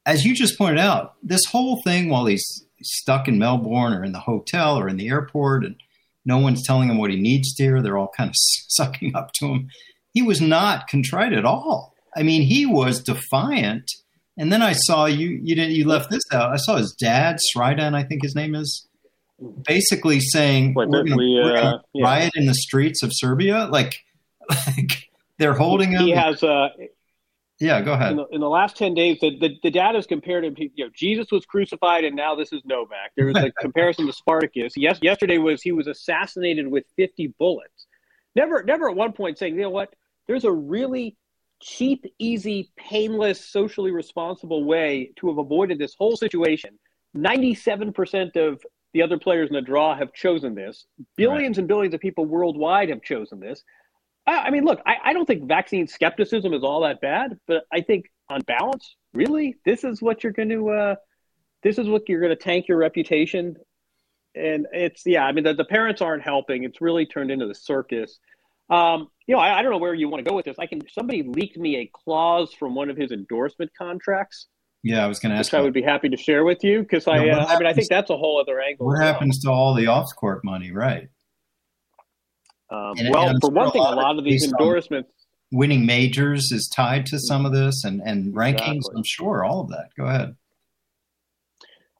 as 0.05 0.25
you 0.25 0.35
just 0.35 0.59
pointed 0.59 0.79
out, 0.79 1.15
this 1.23 1.45
whole 1.47 1.83
thing 1.83 2.09
while 2.09 2.27
he's 2.27 2.67
stuck 2.83 3.29
in 3.29 3.39
Melbourne 3.39 3.95
or 3.95 4.05
in 4.05 4.13
the 4.13 4.21
hotel 4.21 4.79
or 4.79 4.89
in 4.89 4.97
the 4.97 5.09
airport 5.09 5.65
and 5.65 5.77
no 6.25 6.39
one's 6.39 6.67
telling 6.67 6.91
him 6.91 6.99
what 6.99 7.11
he 7.11 7.17
needs 7.17 7.55
to 7.55 7.63
hear, 7.63 7.83
they're 7.83 7.97
all 7.97 8.13
kind 8.17 8.29
of 8.29 8.35
sucking 8.69 9.15
up 9.15 9.33
to 9.35 9.47
him. 9.47 9.69
He 10.13 10.23
was 10.23 10.41
not 10.41 10.89
contrite 10.89 11.33
at 11.33 11.45
all. 11.45 11.95
I 12.17 12.23
mean, 12.23 12.43
he 12.43 12.67
was 12.67 13.03
defiant 13.03 13.91
and 14.37 14.53
then 14.53 14.63
I 14.63 14.73
saw 14.73 15.07
you 15.07 15.29
you 15.29 15.55
didn't 15.55 15.75
you 15.75 15.87
left 15.87 16.11
this 16.11 16.23
out. 16.33 16.53
I 16.53 16.57
saw 16.57 16.77
his 16.77 16.93
dad, 16.93 17.39
Srdjan, 17.55 17.95
I 17.95 18.03
think 18.03 18.23
his 18.23 18.35
name 18.35 18.55
is, 18.55 18.87
basically 19.67 20.21
saying 20.21 20.75
What, 20.75 20.89
we're 20.89 21.05
that 21.05 21.17
we, 21.17 21.37
going 21.37 21.57
uh, 21.57 21.79
yeah. 21.93 22.05
riot 22.05 22.33
in 22.37 22.47
the 22.47 22.55
streets 22.55 23.03
of 23.03 23.11
Serbia. 23.13 23.67
Like, 23.71 23.99
like 24.49 25.11
they're 25.39 25.55
holding 25.55 25.93
him. 25.93 26.03
He 26.03 26.11
has 26.11 26.43
uh, 26.43 26.69
yeah, 27.59 27.81
go 27.81 27.95
ahead. 27.95 28.11
in 28.11 28.17
the, 28.19 28.27
in 28.33 28.41
the 28.41 28.49
last 28.49 28.77
10 28.77 28.93
days, 28.93 29.19
the, 29.21 29.39
the, 29.39 29.57
the 29.63 29.71
data 29.71 29.97
has 29.97 30.07
compared 30.07 30.45
him 30.45 30.55
to, 30.57 30.65
you 30.75 30.85
know, 30.85 30.91
Jesus 30.95 31.29
was 31.33 31.47
crucified 31.47 32.05
and 32.05 32.15
now 32.15 32.35
this 32.35 32.53
is 32.53 32.61
Novak. 32.67 33.13
There 33.17 33.27
was 33.27 33.37
a 33.37 33.51
comparison 33.61 34.07
to 34.07 34.13
Spartacus. 34.13 34.75
Yes, 34.77 34.99
yesterday 35.01 35.39
was 35.39 35.63
he 35.63 35.73
was 35.73 35.87
assassinated 35.87 36.69
with 36.69 36.85
50 36.97 37.35
bullets. 37.39 37.87
Never, 38.35 38.63
never 38.63 38.91
at 38.91 38.97
one 38.97 39.13
point 39.13 39.39
saying, 39.39 39.55
you 39.55 39.63
know 39.63 39.71
what, 39.71 39.95
there's 40.27 40.45
a 40.45 40.53
really 40.53 41.17
cheap, 41.61 42.05
easy, 42.19 42.71
painless, 42.77 43.45
socially 43.45 43.91
responsible 43.91 44.65
way 44.65 45.13
to 45.17 45.29
have 45.29 45.39
avoided 45.39 45.79
this 45.79 45.95
whole 45.99 46.17
situation. 46.17 46.79
97% 47.17 48.37
of 48.37 48.63
the 48.93 49.03
other 49.03 49.19
players 49.19 49.49
in 49.49 49.55
the 49.55 49.63
draw 49.63 49.95
have 49.95 50.13
chosen 50.13 50.55
this. 50.55 50.87
Billions 51.17 51.59
and 51.59 51.69
billions 51.69 51.95
of 51.95 52.01
people 52.01 52.25
worldwide 52.25 52.89
have 52.89 53.03
chosen 53.03 53.41
this. 53.41 53.63
I, 54.27 54.39
I 54.39 54.51
mean, 54.51 54.65
look, 54.65 54.81
I, 54.87 54.97
I 55.05 55.13
don't 55.13 55.27
think 55.27 55.47
vaccine 55.47 55.87
skepticism 55.87 56.53
is 56.53 56.63
all 56.63 56.81
that 56.83 57.01
bad, 57.01 57.39
but 57.47 57.65
I 57.73 57.81
think 57.81 58.07
on 58.29 58.41
balance, 58.43 58.97
really, 59.13 59.57
this 59.65 59.85
is 59.85 60.03
what 60.03 60.23
you're 60.23 60.33
going 60.33 60.49
to, 60.51 60.71
uh, 60.71 60.95
this 61.63 61.79
is 61.79 61.89
what 61.89 62.09
you're 62.09 62.21
going 62.21 62.37
to 62.37 62.43
tank 62.43 62.69
your 62.69 62.79
reputation. 62.79 63.57
And 64.35 64.67
it's, 64.73 65.03
yeah, 65.07 65.25
I 65.25 65.33
mean, 65.33 65.45
the, 65.45 65.55
the 65.55 65.65
parents 65.65 66.03
aren't 66.03 66.23
helping. 66.23 66.65
It's 66.65 66.81
really 66.81 67.07
turned 67.07 67.31
into 67.31 67.47
the 67.47 67.55
circus. 67.55 68.19
Um, 68.69 69.09
you 69.27 69.35
know, 69.35 69.41
I, 69.41 69.59
I 69.59 69.63
don't 69.63 69.71
know 69.73 69.79
where 69.79 69.95
you 69.95 70.09
want 70.09 70.25
to 70.25 70.29
go 70.29 70.35
with 70.37 70.45
this. 70.45 70.57
I 70.59 70.67
can, 70.67 70.83
somebody 70.91 71.23
leaked 71.23 71.57
me 71.57 71.77
a 71.77 71.91
clause 71.93 72.53
from 72.53 72.75
one 72.75 72.91
of 72.91 72.97
his 72.97 73.13
endorsement 73.13 73.71
contracts, 73.77 74.47
Yeah, 74.83 75.05
I 75.05 75.09
was 75.09 75.19
going 75.21 75.33
to 75.33 75.39
ask. 75.39 75.53
which 75.53 75.59
I 75.59 75.63
would 75.63 75.73
be 75.73 75.83
happy 75.83 76.09
to 76.09 76.17
share 76.17 76.45
with 76.45 76.65
you 76.65 76.81
because 76.83 77.07
I, 77.07 77.29
uh, 77.29 77.47
I 77.47 77.59
mean, 77.59 77.67
I 77.67 77.73
think 77.73 77.89
that's 77.89 78.11
a 78.11 78.17
whole 78.17 78.41
other 78.41 78.61
angle. 78.61 78.87
what 78.87 79.01
happens 79.01 79.41
to 79.41 79.51
all 79.51 79.75
the 79.75 79.87
off 79.87 80.09
court 80.17 80.45
money, 80.45 80.73
right? 80.73 81.09
Um, 82.71 82.95
And- 82.99 83.11
well, 83.15 83.29
and 83.29 83.39
for 83.41 83.51
one 83.51 83.71
thing, 83.71 83.83
a 83.83 83.85
lot 83.85 84.13
of 84.13 84.19
of 84.19 84.25
these 84.25 84.45
endorsements, 84.45 85.11
Winning 85.53 85.87
majors 85.87 86.51
is 86.51 86.69
tied 86.75 87.07
to 87.07 87.21
some 87.21 87.47
of 87.47 87.53
this, 87.53 87.85
and 87.85 88.03
and 88.05 88.35
rankings. 88.35 88.79
Exactly. 88.79 88.95
I'm 88.97 89.05
sure 89.05 89.45
all 89.45 89.61
of 89.61 89.69
that. 89.69 89.91
Go 89.97 90.05
ahead. 90.07 90.35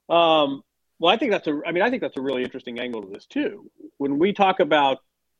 Um, 0.09 0.63
well, 0.99 1.13
I 1.13 1.17
think 1.17 1.31
that's 1.31 1.47
a. 1.47 1.61
I 1.65 1.71
mean, 1.71 1.81
I 1.81 1.89
think 1.89 2.01
that's 2.01 2.17
a 2.17 2.21
really 2.21 2.43
interesting 2.43 2.77
angle 2.77 3.01
to 3.03 3.07
this 3.07 3.25
too. 3.25 3.71
When 3.99 4.19
we 4.19 4.33
talk 4.33 4.59
about 4.59 4.97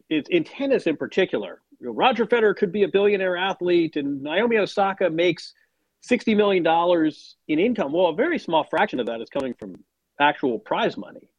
it's 0.10 0.30
in 0.30 0.44
tennis 0.44 0.88
in 0.88 0.98
particular, 0.98 1.62
you 1.80 1.88
know, 1.88 1.94
Roger 1.94 2.26
Federer 2.26 2.56
could 2.56 2.72
be 2.72 2.84
a 2.84 2.88
billionaire 2.88 3.38
athlete, 3.38 3.96
and 3.96 4.22
Naomi 4.22 4.58
Osaka 4.58 5.10
makes 5.10 5.54
sixty 6.02 6.34
million 6.36 6.64
dollars 6.64 7.36
in 7.48 7.60
income. 7.60 7.92
Well, 7.92 8.08
a 8.08 8.16
very 8.16 8.40
small 8.40 8.64
fraction 8.64 9.00
of 9.00 9.06
that 9.08 9.22
is 9.22 9.30
coming 9.30 9.54
from 9.60 9.76
actual 10.20 10.60
prize 10.60 10.98
money, 10.98 11.30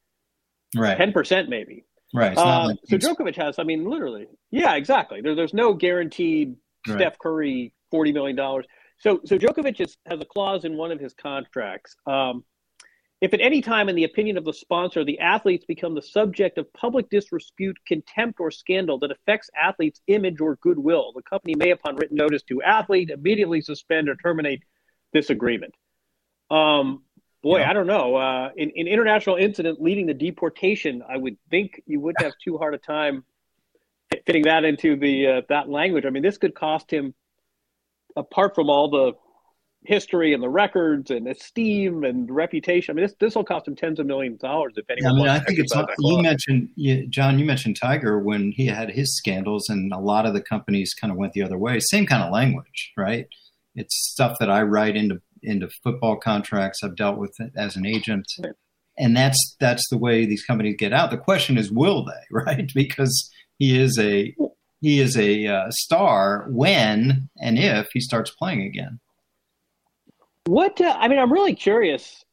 Right, 0.77 0.97
ten 0.97 1.13
percent 1.13 1.49
maybe. 1.49 1.85
right. 2.15 2.37
Um, 2.37 2.69
like 2.69 2.79
so 2.85 2.97
Djokovic 2.99 3.37
has, 3.37 3.59
I 3.59 3.65
mean, 3.65 3.89
literally, 3.89 4.27
yeah, 4.51 4.75
exactly. 4.77 5.21
There, 5.21 5.35
there's 5.35 5.55
no 5.55 5.75
guaranteed 5.75 6.57
Right. 6.87 6.99
Steph 6.99 7.19
Curry 7.19 7.73
forty 7.91 8.13
million 8.13 8.37
dollars. 8.37 8.67
So, 9.01 9.21
so 9.25 9.39
Djokovic 9.39 9.81
is, 9.81 9.97
has 10.07 10.21
a 10.21 10.25
clause 10.25 10.65
in 10.65 10.77
one 10.77 10.91
of 10.91 10.99
his 10.99 11.15
contracts. 11.15 11.97
Um, 12.07 12.45
if 13.21 13.35
at 13.35 13.41
any 13.41 13.61
time, 13.61 13.89
in 13.89 13.97
the 13.97 14.05
opinion 14.05 14.37
of 14.37 14.45
the 14.45 14.53
sponsor, 14.53 15.05
the 15.05 15.19
athletes 15.19 15.65
become 15.65 15.95
the 15.95 16.03
subject 16.03 16.57
of 16.57 16.73
public 16.73 17.11
disrepute, 17.11 17.77
contempt, 17.87 18.39
or 18.39 18.51
scandal 18.51 18.99
that 19.01 19.11
affects 19.11 19.51
athletes' 19.61 20.01
image 20.07 20.41
or 20.41 20.57
goodwill, 20.57 21.13
the 21.15 21.23
company 21.23 21.55
may, 21.57 21.71
upon 21.71 21.97
written 21.97 22.17
notice 22.17 22.43
to 22.45 22.63
athlete, 22.63 23.11
immediately 23.11 23.61
suspend 23.61 24.09
or 24.09 24.15
terminate 24.17 24.63
this 25.13 25.31
agreement. 25.31 25.75
Um, 26.49 27.03
boy, 27.43 27.59
Yeah. 27.59 27.71
I 27.71 27.73
don't 27.73 27.89
know. 27.89 28.15
Uh, 28.15 28.51
in, 28.57 28.71
in 28.71 28.87
international 28.87 29.37
incident 29.37 29.83
leading 29.83 30.07
to 30.07 30.15
deportation, 30.15 31.03
I 31.09 31.17
would 31.17 31.37
think 31.51 31.83
you 31.87 31.99
wouldn't 31.99 32.23
have 32.23 32.35
too 32.43 32.57
hard 32.57 32.75
a 32.75 32.79
time 32.79 33.25
fitting 34.27 34.45
that 34.45 34.65
into 34.65 34.97
the 34.97 35.27
uh, 35.27 35.43
that 35.49 35.69
language. 35.69 36.07
I 36.07 36.11
mean, 36.11 36.23
this 36.23 36.39
could 36.39 36.55
cost 36.55 36.91
him, 36.91 37.15
apart 38.17 38.55
from 38.55 38.71
all 38.71 38.89
the 38.89 39.13
history 39.85 40.35
and 40.35 40.43
the 40.43 40.49
records 40.49 41.11
and 41.11 41.29
esteem 41.29 42.05
and 42.05 42.31
reputation. 42.31 42.93
I 42.93 42.95
mean, 42.97 43.05
this 43.07 43.15
this 43.21 43.35
will 43.35 43.45
cost 43.45 43.69
him 43.69 43.77
tens 43.77 43.99
of 44.01 44.07
millions 44.07 44.35
of 44.37 44.41
dollars 44.41 44.75
if 44.77 44.85
Yeah, 44.89 44.95
anyone. 45.09 45.15
I 45.15 45.19
mean, 45.19 45.29
I 45.29 45.39
think 45.41 45.59
it's 45.59 45.75
you 45.99 46.23
mentioned 46.23 46.69
you, 46.75 47.07
John. 47.07 47.39
You 47.39 47.45
mentioned 47.45 47.77
Tiger 47.81 48.19
when 48.19 48.53
he 48.53 48.67
had 48.67 48.91
his 48.91 49.17
scandals, 49.17 49.69
and 49.69 49.93
a 49.93 49.99
lot 49.99 50.27
of 50.27 50.35
the 50.35 50.41
companies 50.43 50.95
kind 51.01 51.11
of 51.13 51.17
went 51.17 51.33
the 51.33 51.43
other 51.43 51.59
way. 51.59 51.79
Same 51.81 52.07
kind 52.07 52.23
of 52.23 52.33
language, 52.33 52.93
right? 52.97 53.27
It's 53.75 53.95
stuff 54.13 54.39
that 54.41 54.51
I 54.51 54.63
write 54.63 54.97
into 54.97 55.21
into 55.43 55.69
football 55.85 56.17
contracts. 56.17 56.81
I've 56.83 56.97
dealt 56.97 57.19
with 57.19 57.35
it 57.39 57.53
as 57.57 57.77
an 57.77 57.87
agent, 57.87 58.27
Right. 58.43 58.53
and 58.99 59.17
that's 59.17 59.57
that's 59.61 59.89
the 59.91 59.99
way 59.99 60.27
these 60.27 60.45
companies 60.45 60.77
get 60.79 60.93
out. 60.93 61.11
The 61.11 61.19
question 61.19 61.57
is, 61.57 61.71
will 61.71 62.05
they? 62.05 62.13
Right? 62.31 62.71
Because 62.75 63.31
he 63.59 63.79
is 63.79 63.97
a 63.99 64.35
he 64.81 65.01
is 65.01 65.17
a 65.17 65.47
uh, 65.47 65.71
star 65.71 66.47
when 66.51 67.29
and 67.41 67.59
if 67.59 67.89
he 67.93 68.01
starts 68.01 68.31
playing 68.31 68.63
again. 68.63 68.99
What 70.49 70.81
uh, 70.81 70.97
I 70.99 71.09
mean, 71.09 71.19
I'm 71.19 71.31
really 71.31 71.55
curious. 71.55 72.25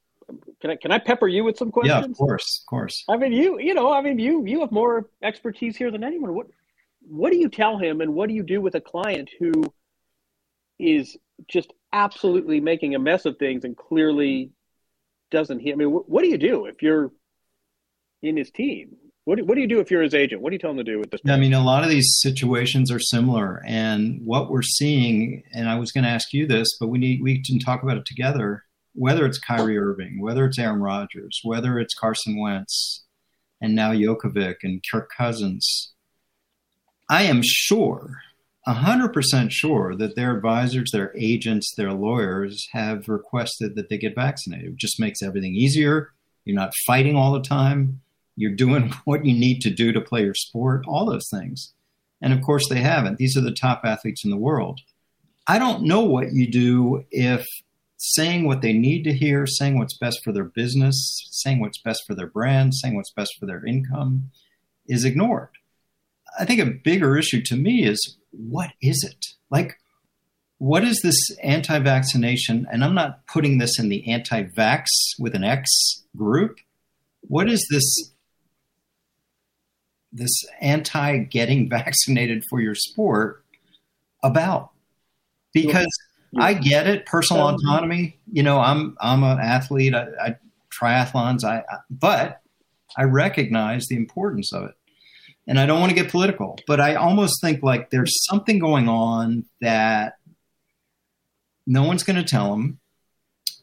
Can 0.61 0.69
I 0.69 0.77
can 0.77 0.91
I 0.91 0.99
pepper 0.99 1.27
you 1.27 1.43
with 1.43 1.57
some 1.57 1.69
questions? 1.69 2.05
Yeah, 2.05 2.09
of 2.09 2.17
course, 2.17 2.61
of 2.61 2.65
course. 2.65 3.03
I 3.09 3.17
mean, 3.17 3.33
you 3.33 3.59
you 3.59 3.73
know, 3.73 3.91
I 3.91 4.01
mean, 4.01 4.19
you 4.19 4.45
you 4.45 4.61
have 4.61 4.71
more 4.71 5.09
expertise 5.21 5.75
here 5.75 5.91
than 5.91 6.01
anyone. 6.01 6.33
What 6.33 6.47
what 7.01 7.31
do 7.31 7.37
you 7.37 7.49
tell 7.49 7.77
him, 7.77 7.99
and 7.99 8.13
what 8.13 8.29
do 8.29 8.35
you 8.35 8.43
do 8.43 8.61
with 8.61 8.75
a 8.75 8.79
client 8.79 9.29
who 9.37 9.51
is 10.79 11.17
just 11.49 11.73
absolutely 11.91 12.61
making 12.61 12.95
a 12.95 12.99
mess 12.99 13.25
of 13.25 13.37
things 13.37 13.65
and 13.65 13.75
clearly 13.75 14.51
doesn't 15.29 15.59
he? 15.59 15.73
I 15.73 15.75
mean, 15.75 15.91
what, 15.91 16.07
what 16.07 16.21
do 16.21 16.29
you 16.29 16.37
do 16.37 16.67
if 16.67 16.81
you're 16.81 17.11
in 18.21 18.37
his 18.37 18.49
team? 18.49 18.95
What 19.25 19.39
do, 19.39 19.45
what 19.45 19.55
do 19.55 19.61
you 19.61 19.67
do 19.67 19.79
if 19.79 19.89
you're 19.89 20.03
his 20.03 20.13
agent? 20.13 20.41
What 20.41 20.51
do 20.51 20.53
you 20.53 20.59
tell 20.59 20.69
him 20.69 20.77
to 20.77 20.83
do 20.83 20.99
with 20.99 21.09
this? 21.09 21.19
I 21.27 21.35
mean, 21.35 21.53
a 21.53 21.63
lot 21.63 21.83
of 21.83 21.89
these 21.89 22.19
situations 22.21 22.91
are 22.91 22.99
similar, 22.99 23.61
and 23.65 24.21
what 24.23 24.51
we're 24.51 24.61
seeing. 24.61 25.43
And 25.51 25.67
I 25.67 25.79
was 25.79 25.91
going 25.91 26.03
to 26.03 26.09
ask 26.09 26.31
you 26.31 26.45
this, 26.45 26.77
but 26.79 26.87
we 26.87 26.99
need 26.99 27.21
we 27.23 27.43
can 27.43 27.59
talk 27.59 27.81
about 27.81 27.97
it 27.97 28.05
together. 28.05 28.63
Whether 28.93 29.25
it's 29.25 29.39
Kyrie 29.39 29.77
Irving, 29.77 30.21
whether 30.21 30.45
it's 30.45 30.59
Aaron 30.59 30.79
Rodgers, 30.79 31.41
whether 31.43 31.79
it's 31.79 31.95
Carson 31.95 32.39
Wentz, 32.39 33.03
and 33.59 33.75
now 33.75 33.91
Djokovic 33.91 34.57
and 34.63 34.81
Kirk 34.89 35.09
Cousins, 35.17 35.91
I 37.09 37.23
am 37.23 37.41
sure, 37.43 38.21
hundred 38.67 39.11
percent 39.11 39.51
sure 39.51 39.95
that 39.95 40.15
their 40.15 40.37
advisors, 40.37 40.91
their 40.91 41.11
agents, 41.17 41.73
their 41.75 41.93
lawyers 41.93 42.67
have 42.73 43.09
requested 43.09 43.75
that 43.75 43.89
they 43.89 43.97
get 43.97 44.13
vaccinated. 44.13 44.73
It 44.73 44.77
just 44.77 44.99
makes 44.99 45.23
everything 45.23 45.55
easier. 45.55 46.11
You're 46.45 46.55
not 46.55 46.73
fighting 46.85 47.15
all 47.15 47.33
the 47.33 47.41
time 47.41 48.01
you're 48.35 48.51
doing 48.51 48.93
what 49.05 49.25
you 49.25 49.33
need 49.33 49.61
to 49.61 49.69
do 49.69 49.91
to 49.91 50.01
play 50.01 50.23
your 50.23 50.33
sport, 50.33 50.85
all 50.87 51.05
those 51.05 51.29
things. 51.29 51.73
And 52.21 52.33
of 52.33 52.41
course, 52.41 52.67
they 52.69 52.81
haven't. 52.81 53.17
These 53.17 53.37
are 53.37 53.41
the 53.41 53.51
top 53.51 53.81
athletes 53.83 54.23
in 54.23 54.31
the 54.31 54.37
world. 54.37 54.79
I 55.47 55.59
don't 55.59 55.83
know 55.83 56.01
what 56.01 56.33
you 56.33 56.49
do 56.49 57.05
if 57.11 57.45
saying 57.97 58.45
what 58.45 58.61
they 58.61 58.73
need 58.73 59.03
to 59.03 59.13
hear, 59.13 59.45
saying 59.45 59.77
what's 59.77 59.97
best 59.97 60.23
for 60.23 60.31
their 60.31 60.43
business, 60.45 61.27
saying 61.31 61.59
what's 61.59 61.81
best 61.81 62.03
for 62.05 62.15
their 62.15 62.27
brand, 62.27 62.73
saying 62.73 62.95
what's 62.95 63.11
best 63.11 63.35
for 63.39 63.45
their 63.45 63.65
income 63.65 64.31
is 64.87 65.05
ignored. 65.05 65.49
I 66.39 66.45
think 66.45 66.59
a 66.59 66.65
bigger 66.65 67.17
issue 67.17 67.41
to 67.45 67.55
me 67.55 67.83
is 67.83 68.17
what 68.31 68.71
is 68.81 69.03
it? 69.03 69.25
Like, 69.49 69.77
what 70.57 70.83
is 70.83 70.99
this 71.01 71.15
anti 71.43 71.79
vaccination? 71.79 72.67
And 72.71 72.83
I'm 72.83 72.95
not 72.95 73.25
putting 73.27 73.57
this 73.57 73.79
in 73.79 73.89
the 73.89 74.09
anti 74.09 74.43
vax 74.43 74.85
with 75.19 75.35
an 75.35 75.43
X 75.43 76.03
group. 76.15 76.57
What 77.21 77.49
is 77.49 77.65
this 77.71 78.11
this 80.15 80.31
anti 80.61 81.19
getting 81.19 81.69
vaccinated 81.77 82.43
for 82.49 82.59
your 82.61 82.75
sport 82.75 83.43
about 84.23 84.71
because 85.53 85.87
I 86.37 86.53
get 86.53 86.87
it 86.87 87.05
personal 87.05 87.49
autonomy 87.49 88.19
you 88.31 88.43
know 88.43 88.59
I'm 88.59 88.97
I'm 88.99 89.23
an 89.23 89.39
athlete 89.39 89.93
I, 89.93 90.07
I 90.21 90.35
triathlons 90.73 91.43
I, 91.43 91.59
I 91.59 91.77
but 91.89 92.41
I 92.97 93.03
recognize 93.03 93.85
the 93.87 93.95
importance 93.95 94.51
of 94.51 94.63
it 94.63 94.75
and 95.47 95.59
I 95.59 95.65
don't 95.65 95.79
want 95.79 95.91
to 95.91 95.95
get 95.95 96.09
political 96.09 96.57
but 96.65 96.79
I 96.79 96.95
almost 96.95 97.39
think 97.41 97.61
like 97.61 97.89
there's 97.91 98.25
something 98.25 98.57
going 98.57 98.89
on 98.89 99.45
that 99.61 100.15
no 101.67 101.83
one's 101.83 102.03
going 102.03 102.17
to 102.17 102.23
tell 102.23 102.51
them 102.51 102.79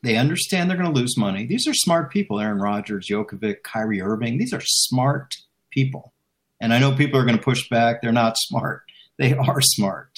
they 0.02 0.16
understand 0.16 0.68
they're 0.68 0.76
going 0.76 0.92
to 0.92 1.00
lose 1.00 1.16
money. 1.16 1.46
These 1.46 1.68
are 1.68 1.74
smart 1.74 2.10
people. 2.10 2.40
Aaron 2.40 2.58
Rodgers, 2.58 3.06
Djokovic, 3.08 3.62
Kyrie 3.62 4.02
Irving. 4.02 4.36
These 4.36 4.52
are 4.52 4.60
smart 4.60 5.34
people. 5.70 6.12
And 6.62 6.72
I 6.72 6.78
know 6.78 6.94
people 6.94 7.18
are 7.18 7.24
going 7.24 7.36
to 7.36 7.42
push 7.42 7.68
back. 7.68 8.00
They're 8.00 8.12
not 8.12 8.36
smart. 8.38 8.84
They 9.18 9.34
are 9.34 9.60
smart. 9.60 10.16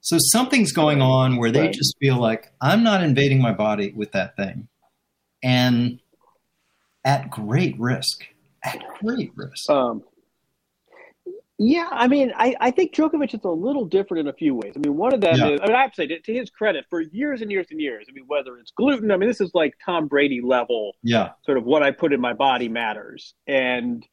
So 0.00 0.16
something's 0.18 0.72
going 0.72 1.02
on 1.02 1.36
where 1.36 1.50
they 1.50 1.62
right. 1.62 1.72
just 1.72 1.96
feel 2.00 2.18
like 2.18 2.52
I'm 2.60 2.84
not 2.84 3.02
invading 3.02 3.42
my 3.42 3.52
body 3.52 3.92
with 3.94 4.12
that 4.12 4.36
thing. 4.36 4.68
And 5.42 6.00
at 7.04 7.30
great 7.30 7.78
risk. 7.80 8.24
At 8.64 8.78
great 9.00 9.32
risk. 9.34 9.68
Um, 9.68 10.04
yeah, 11.58 11.88
I 11.90 12.06
mean, 12.06 12.32
I, 12.36 12.54
I 12.60 12.70
think 12.70 12.94
Djokovic 12.94 13.34
is 13.34 13.40
a 13.44 13.48
little 13.48 13.84
different 13.84 14.22
in 14.22 14.28
a 14.28 14.32
few 14.32 14.54
ways. 14.54 14.72
I 14.76 14.78
mean, 14.78 14.96
one 14.96 15.12
of 15.12 15.20
them 15.20 15.36
yeah. 15.36 15.48
is, 15.48 15.60
I 15.62 15.66
mean, 15.66 15.76
I 15.76 15.82
have 15.82 15.92
to 15.92 15.96
say, 15.96 16.06
to, 16.08 16.20
to, 16.20 16.34
his 16.34 16.50
credit, 16.50 16.86
for 16.90 17.00
years 17.00 17.40
and 17.40 17.50
years 17.50 17.66
and 17.70 17.80
years, 17.80 18.06
I 18.08 18.12
mean, 18.12 18.24
whether 18.28 18.56
it's 18.56 18.72
gluten, 18.76 19.10
I 19.10 19.16
mean, 19.16 19.28
this 19.28 19.40
is 19.40 19.50
like 19.52 19.74
Tom 19.84 20.06
Brady 20.06 20.40
level, 20.42 20.92
yeah, 21.02 21.30
sort 21.44 21.58
of 21.58 21.64
what 21.64 21.82
I 21.82 21.90
put 21.90 22.12
in 22.12 22.20
my 22.20 22.32
body 22.32 22.68
matters. 22.68 23.34
And 23.46 24.04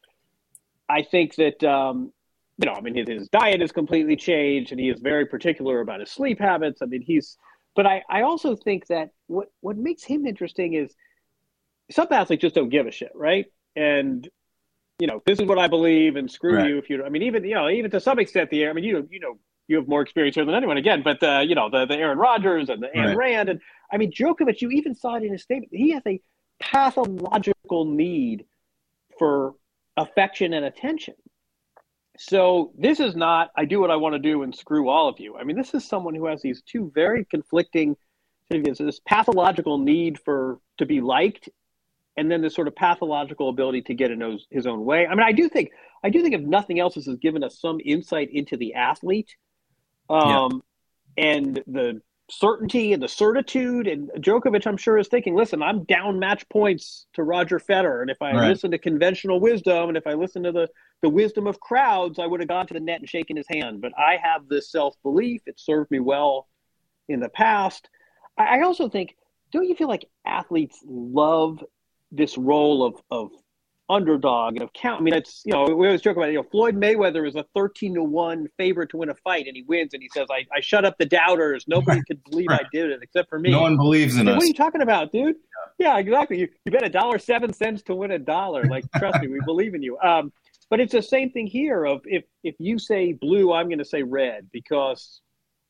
I 0.90 1.02
think 1.02 1.36
that 1.36 1.62
um, 1.64 2.12
you 2.58 2.66
know, 2.66 2.74
I 2.74 2.80
mean, 2.80 2.94
his, 2.94 3.08
his 3.08 3.28
diet 3.28 3.60
has 3.60 3.72
completely 3.72 4.16
changed, 4.16 4.70
and 4.72 4.80
he 4.80 4.90
is 4.90 5.00
very 5.00 5.24
particular 5.24 5.80
about 5.80 6.00
his 6.00 6.10
sleep 6.10 6.38
habits. 6.38 6.82
I 6.82 6.86
mean, 6.86 7.02
he's. 7.02 7.38
But 7.76 7.86
I, 7.86 8.02
I 8.10 8.22
also 8.22 8.56
think 8.56 8.88
that 8.88 9.10
what 9.28 9.48
what 9.60 9.76
makes 9.76 10.04
him 10.04 10.26
interesting 10.26 10.74
is 10.74 10.94
some 11.90 12.08
athletes 12.10 12.42
just 12.42 12.54
don't 12.54 12.68
give 12.68 12.86
a 12.86 12.90
shit, 12.90 13.12
right? 13.14 13.46
And 13.76 14.28
you 14.98 15.06
know, 15.06 15.22
this 15.24 15.38
is 15.38 15.46
what 15.46 15.58
I 15.58 15.68
believe, 15.68 16.16
and 16.16 16.30
screw 16.30 16.56
right. 16.56 16.68
you 16.68 16.78
if 16.78 16.90
you. 16.90 17.02
I 17.04 17.08
mean, 17.08 17.22
even 17.22 17.44
you 17.44 17.54
know, 17.54 17.70
even 17.70 17.90
to 17.92 18.00
some 18.00 18.18
extent, 18.18 18.50
the 18.50 18.68
I 18.68 18.72
mean, 18.72 18.84
you 18.84 19.08
you 19.10 19.20
know, 19.20 19.38
you 19.68 19.76
have 19.76 19.88
more 19.88 20.02
experience 20.02 20.34
here 20.34 20.44
than 20.44 20.54
anyone 20.54 20.76
again, 20.76 21.02
but 21.02 21.22
uh, 21.22 21.40
you 21.46 21.54
know, 21.54 21.70
the 21.70 21.86
the 21.86 21.96
Aaron 21.96 22.18
Rodgers 22.18 22.68
and 22.68 22.82
the 22.82 22.90
right. 22.94 23.16
Rand, 23.16 23.48
and 23.48 23.60
I 23.90 23.96
mean, 23.96 24.12
Djokovic, 24.12 24.60
you 24.60 24.70
even 24.70 24.94
saw 24.94 25.14
it 25.14 25.22
in 25.22 25.32
his 25.32 25.42
statement. 25.42 25.72
He 25.72 25.92
has 25.92 26.02
a 26.06 26.20
pathological 26.60 27.86
need 27.86 28.44
for 29.18 29.54
affection 29.96 30.52
and 30.52 30.64
attention. 30.64 31.14
So 32.18 32.72
this 32.76 33.00
is 33.00 33.16
not 33.16 33.50
I 33.56 33.64
do 33.64 33.80
what 33.80 33.90
I 33.90 33.96
want 33.96 34.14
to 34.14 34.18
do 34.18 34.42
and 34.42 34.54
screw 34.54 34.88
all 34.88 35.08
of 35.08 35.18
you. 35.18 35.36
I 35.36 35.44
mean, 35.44 35.56
this 35.56 35.74
is 35.74 35.86
someone 35.86 36.14
who 36.14 36.26
has 36.26 36.42
these 36.42 36.62
two 36.62 36.92
very 36.94 37.24
conflicting 37.24 37.96
this 38.50 39.00
pathological 39.06 39.78
need 39.78 40.18
for 40.24 40.58
to 40.78 40.86
be 40.86 41.00
liked 41.00 41.48
and 42.16 42.30
then 42.30 42.42
this 42.42 42.54
sort 42.54 42.68
of 42.68 42.74
pathological 42.74 43.48
ability 43.48 43.82
to 43.82 43.94
get 43.94 44.10
in 44.10 44.20
his, 44.20 44.46
his 44.50 44.66
own 44.66 44.84
way. 44.84 45.06
I 45.06 45.10
mean, 45.10 45.24
I 45.24 45.32
do 45.32 45.48
think 45.48 45.70
I 46.02 46.10
do 46.10 46.22
think 46.22 46.34
if 46.34 46.40
nothing 46.40 46.80
else, 46.80 46.94
this 46.94 47.06
has 47.06 47.16
given 47.16 47.44
us 47.44 47.58
some 47.58 47.78
insight 47.84 48.28
into 48.32 48.56
the 48.56 48.74
athlete, 48.74 49.36
um, 50.08 50.62
yeah. 51.16 51.24
and 51.24 51.62
the 51.66 52.00
certainty 52.30 52.92
and 52.92 53.02
the 53.02 53.08
certitude. 53.08 53.86
And 53.86 54.10
Djokovic, 54.18 54.66
I'm 54.66 54.76
sure, 54.76 54.98
is 54.98 55.08
thinking, 55.08 55.34
listen, 55.34 55.62
I'm 55.62 55.84
down 55.84 56.18
match 56.18 56.48
points 56.48 57.06
to 57.14 57.22
Roger 57.22 57.58
Federer. 57.58 58.02
And 58.02 58.10
if 58.10 58.22
I 58.22 58.32
right. 58.32 58.48
listen 58.48 58.70
to 58.70 58.78
conventional 58.78 59.40
wisdom 59.40 59.88
and 59.88 59.96
if 59.96 60.06
I 60.06 60.14
listen 60.14 60.42
to 60.44 60.52
the, 60.52 60.68
the 61.02 61.08
wisdom 61.08 61.46
of 61.46 61.60
crowds, 61.60 62.18
I 62.18 62.26
would 62.26 62.40
have 62.40 62.48
gone 62.48 62.66
to 62.68 62.74
the 62.74 62.80
net 62.80 63.00
and 63.00 63.08
shaken 63.08 63.36
his 63.36 63.46
hand. 63.48 63.80
But 63.80 63.92
I 63.98 64.16
have 64.22 64.48
this 64.48 64.70
self 64.70 64.94
belief. 65.02 65.42
It 65.46 65.58
served 65.58 65.90
me 65.90 66.00
well 66.00 66.48
in 67.08 67.20
the 67.20 67.28
past. 67.28 67.88
I 68.38 68.62
also 68.62 68.88
think, 68.88 69.16
don't 69.52 69.68
you 69.68 69.74
feel 69.74 69.88
like 69.88 70.08
athletes 70.24 70.82
love 70.86 71.62
this 72.12 72.38
role 72.38 72.84
of, 72.84 72.94
of 73.10 73.30
underdog 73.90 74.54
and 74.54 74.62
of 74.62 74.72
count. 74.72 75.00
I 75.00 75.04
mean, 75.04 75.14
it's 75.14 75.42
you 75.44 75.52
know 75.52 75.64
we 75.64 75.86
always 75.86 76.00
joke 76.00 76.16
about 76.16 76.28
it. 76.28 76.32
You 76.32 76.38
know, 76.38 76.48
Floyd 76.50 76.76
Mayweather 76.76 77.26
is 77.26 77.34
a 77.34 77.44
thirteen 77.54 77.94
to 77.94 78.02
one 78.02 78.46
favorite 78.56 78.90
to 78.90 78.98
win 78.98 79.10
a 79.10 79.14
fight, 79.14 79.46
and 79.46 79.56
he 79.56 79.62
wins, 79.62 79.92
and 79.92 80.02
he 80.02 80.08
says, 80.14 80.28
"I, 80.30 80.46
I 80.54 80.60
shut 80.60 80.84
up 80.84 80.96
the 80.98 81.06
doubters. 81.06 81.64
Nobody 81.66 81.98
right. 81.98 82.06
could 82.06 82.22
believe 82.24 82.48
right. 82.48 82.60
I 82.60 82.68
did 82.72 82.90
it 82.90 83.00
except 83.02 83.28
for 83.28 83.38
me." 83.38 83.50
No 83.50 83.62
one 83.62 83.76
believes 83.76 84.16
in 84.16 84.28
us. 84.28 84.36
What 84.36 84.44
are 84.44 84.46
you 84.46 84.54
talking 84.54 84.82
about, 84.82 85.12
dude? 85.12 85.36
Yeah, 85.78 85.88
yeah 85.94 85.98
exactly. 85.98 86.38
You 86.38 86.48
you 86.64 86.72
bet 86.72 86.84
a 86.84 86.88
dollar 86.88 87.18
seven 87.18 87.52
cents 87.52 87.82
to 87.84 87.94
win 87.94 88.12
a 88.12 88.18
dollar. 88.18 88.64
Like, 88.64 88.84
trust 88.96 89.20
me, 89.20 89.28
we 89.28 89.40
believe 89.44 89.74
in 89.74 89.82
you. 89.82 89.98
Um, 89.98 90.32
but 90.68 90.78
it's 90.80 90.92
the 90.92 91.02
same 91.02 91.30
thing 91.30 91.46
here. 91.46 91.84
Of 91.84 92.02
if 92.04 92.24
if 92.44 92.54
you 92.58 92.78
say 92.78 93.12
blue, 93.12 93.52
I'm 93.52 93.66
going 93.66 93.78
to 93.78 93.84
say 93.84 94.02
red 94.02 94.48
because 94.52 95.20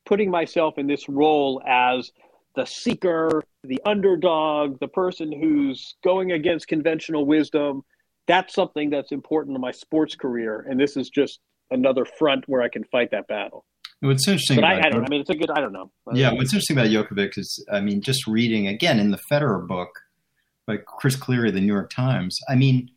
putting 0.04 0.30
myself 0.30 0.78
in 0.78 0.86
this 0.86 1.08
role 1.08 1.62
as 1.66 2.10
the 2.56 2.64
seeker, 2.64 3.42
the 3.62 3.80
underdog, 3.86 4.80
the 4.80 4.88
person 4.88 5.30
who's 5.30 5.94
going 6.02 6.32
against 6.32 6.66
conventional 6.66 7.24
wisdom 7.24 7.84
that's 8.30 8.54
something 8.54 8.90
that's 8.90 9.10
important 9.10 9.56
to 9.56 9.58
my 9.58 9.72
sports 9.72 10.14
career, 10.14 10.64
and 10.70 10.78
this 10.78 10.96
is 10.96 11.10
just 11.10 11.40
another 11.72 12.04
front 12.04 12.44
where 12.46 12.62
I 12.62 12.68
can 12.68 12.84
fight 12.84 13.10
that 13.10 13.26
battle. 13.26 13.64
What's 13.98 14.26
interesting, 14.28 14.56
but 14.56 14.64
I, 14.64 14.78
I, 14.78 14.88
don't. 14.88 15.04
I 15.04 15.08
mean, 15.08 15.20
it's 15.20 15.30
a 15.30 15.34
good. 15.34 15.50
I 15.50 15.60
don't 15.60 15.72
know. 15.72 15.90
yeah, 16.12 16.30
what's 16.32 16.52
interesting 16.52 16.78
about 16.78 16.90
Djokovic 16.90 17.36
is, 17.36 17.66
I 17.70 17.80
mean, 17.80 18.00
just 18.00 18.28
reading 18.28 18.68
again 18.68 19.00
in 19.00 19.10
the 19.10 19.18
Federer 19.30 19.66
book 19.66 19.90
by 20.64 20.76
Chris 20.76 21.16
Clarey, 21.16 21.48
of 21.48 21.54
the 21.54 21.60
New 21.60 21.66
York 21.66 21.90
Times. 21.90 22.38
I 22.48 22.54
mean, 22.54 22.92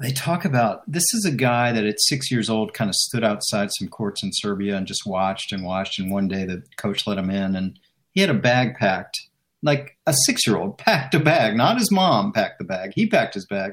they 0.00 0.12
talk 0.12 0.44
about 0.44 0.82
this 0.86 1.04
is 1.14 1.24
a 1.24 1.34
guy 1.34 1.72
that 1.72 1.86
at 1.86 2.00
six 2.00 2.30
years 2.30 2.50
old 2.50 2.74
kind 2.74 2.90
of 2.90 2.94
stood 2.94 3.24
outside 3.24 3.70
some 3.72 3.88
courts 3.88 4.22
in 4.22 4.30
Serbia 4.30 4.76
and 4.76 4.86
just 4.86 5.06
watched 5.06 5.52
and 5.52 5.64
watched. 5.64 5.98
And 5.98 6.12
one 6.12 6.28
day 6.28 6.44
the 6.44 6.62
coach 6.76 7.06
let 7.06 7.16
him 7.16 7.30
in, 7.30 7.56
and 7.56 7.78
he 8.12 8.20
had 8.20 8.30
a 8.30 8.34
bag 8.34 8.74
packed 8.76 9.18
like 9.62 9.96
a 10.06 10.14
six 10.26 10.46
year 10.46 10.56
old 10.56 10.78
packed 10.78 11.14
a 11.14 11.20
bag, 11.20 11.56
not 11.56 11.78
his 11.78 11.90
mom 11.90 12.32
packed 12.32 12.58
the 12.58 12.64
bag. 12.64 12.92
He 12.94 13.06
packed 13.06 13.34
his 13.34 13.46
bag 13.46 13.72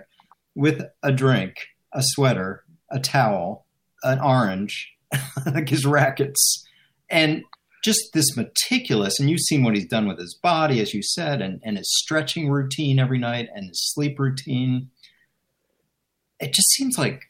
with 0.55 0.81
a 1.03 1.11
drink, 1.11 1.55
a 1.93 2.01
sweater, 2.01 2.63
a 2.91 2.99
towel, 2.99 3.65
an 4.03 4.19
orange, 4.19 4.93
like 5.45 5.69
his 5.69 5.85
rackets, 5.85 6.65
and 7.09 7.43
just 7.83 8.01
this 8.13 8.35
meticulous. 8.35 9.19
And 9.19 9.29
you've 9.29 9.41
seen 9.41 9.63
what 9.63 9.75
he's 9.75 9.87
done 9.87 10.07
with 10.07 10.17
his 10.17 10.33
body, 10.41 10.79
as 10.79 10.93
you 10.93 11.03
said, 11.03 11.41
and, 11.41 11.61
and 11.63 11.77
his 11.77 11.91
stretching 11.97 12.49
routine 12.49 12.99
every 12.99 13.19
night 13.19 13.47
and 13.53 13.67
his 13.67 13.93
sleep 13.93 14.17
routine. 14.17 14.89
It 16.39 16.53
just 16.53 16.69
seems 16.71 16.97
like, 16.97 17.21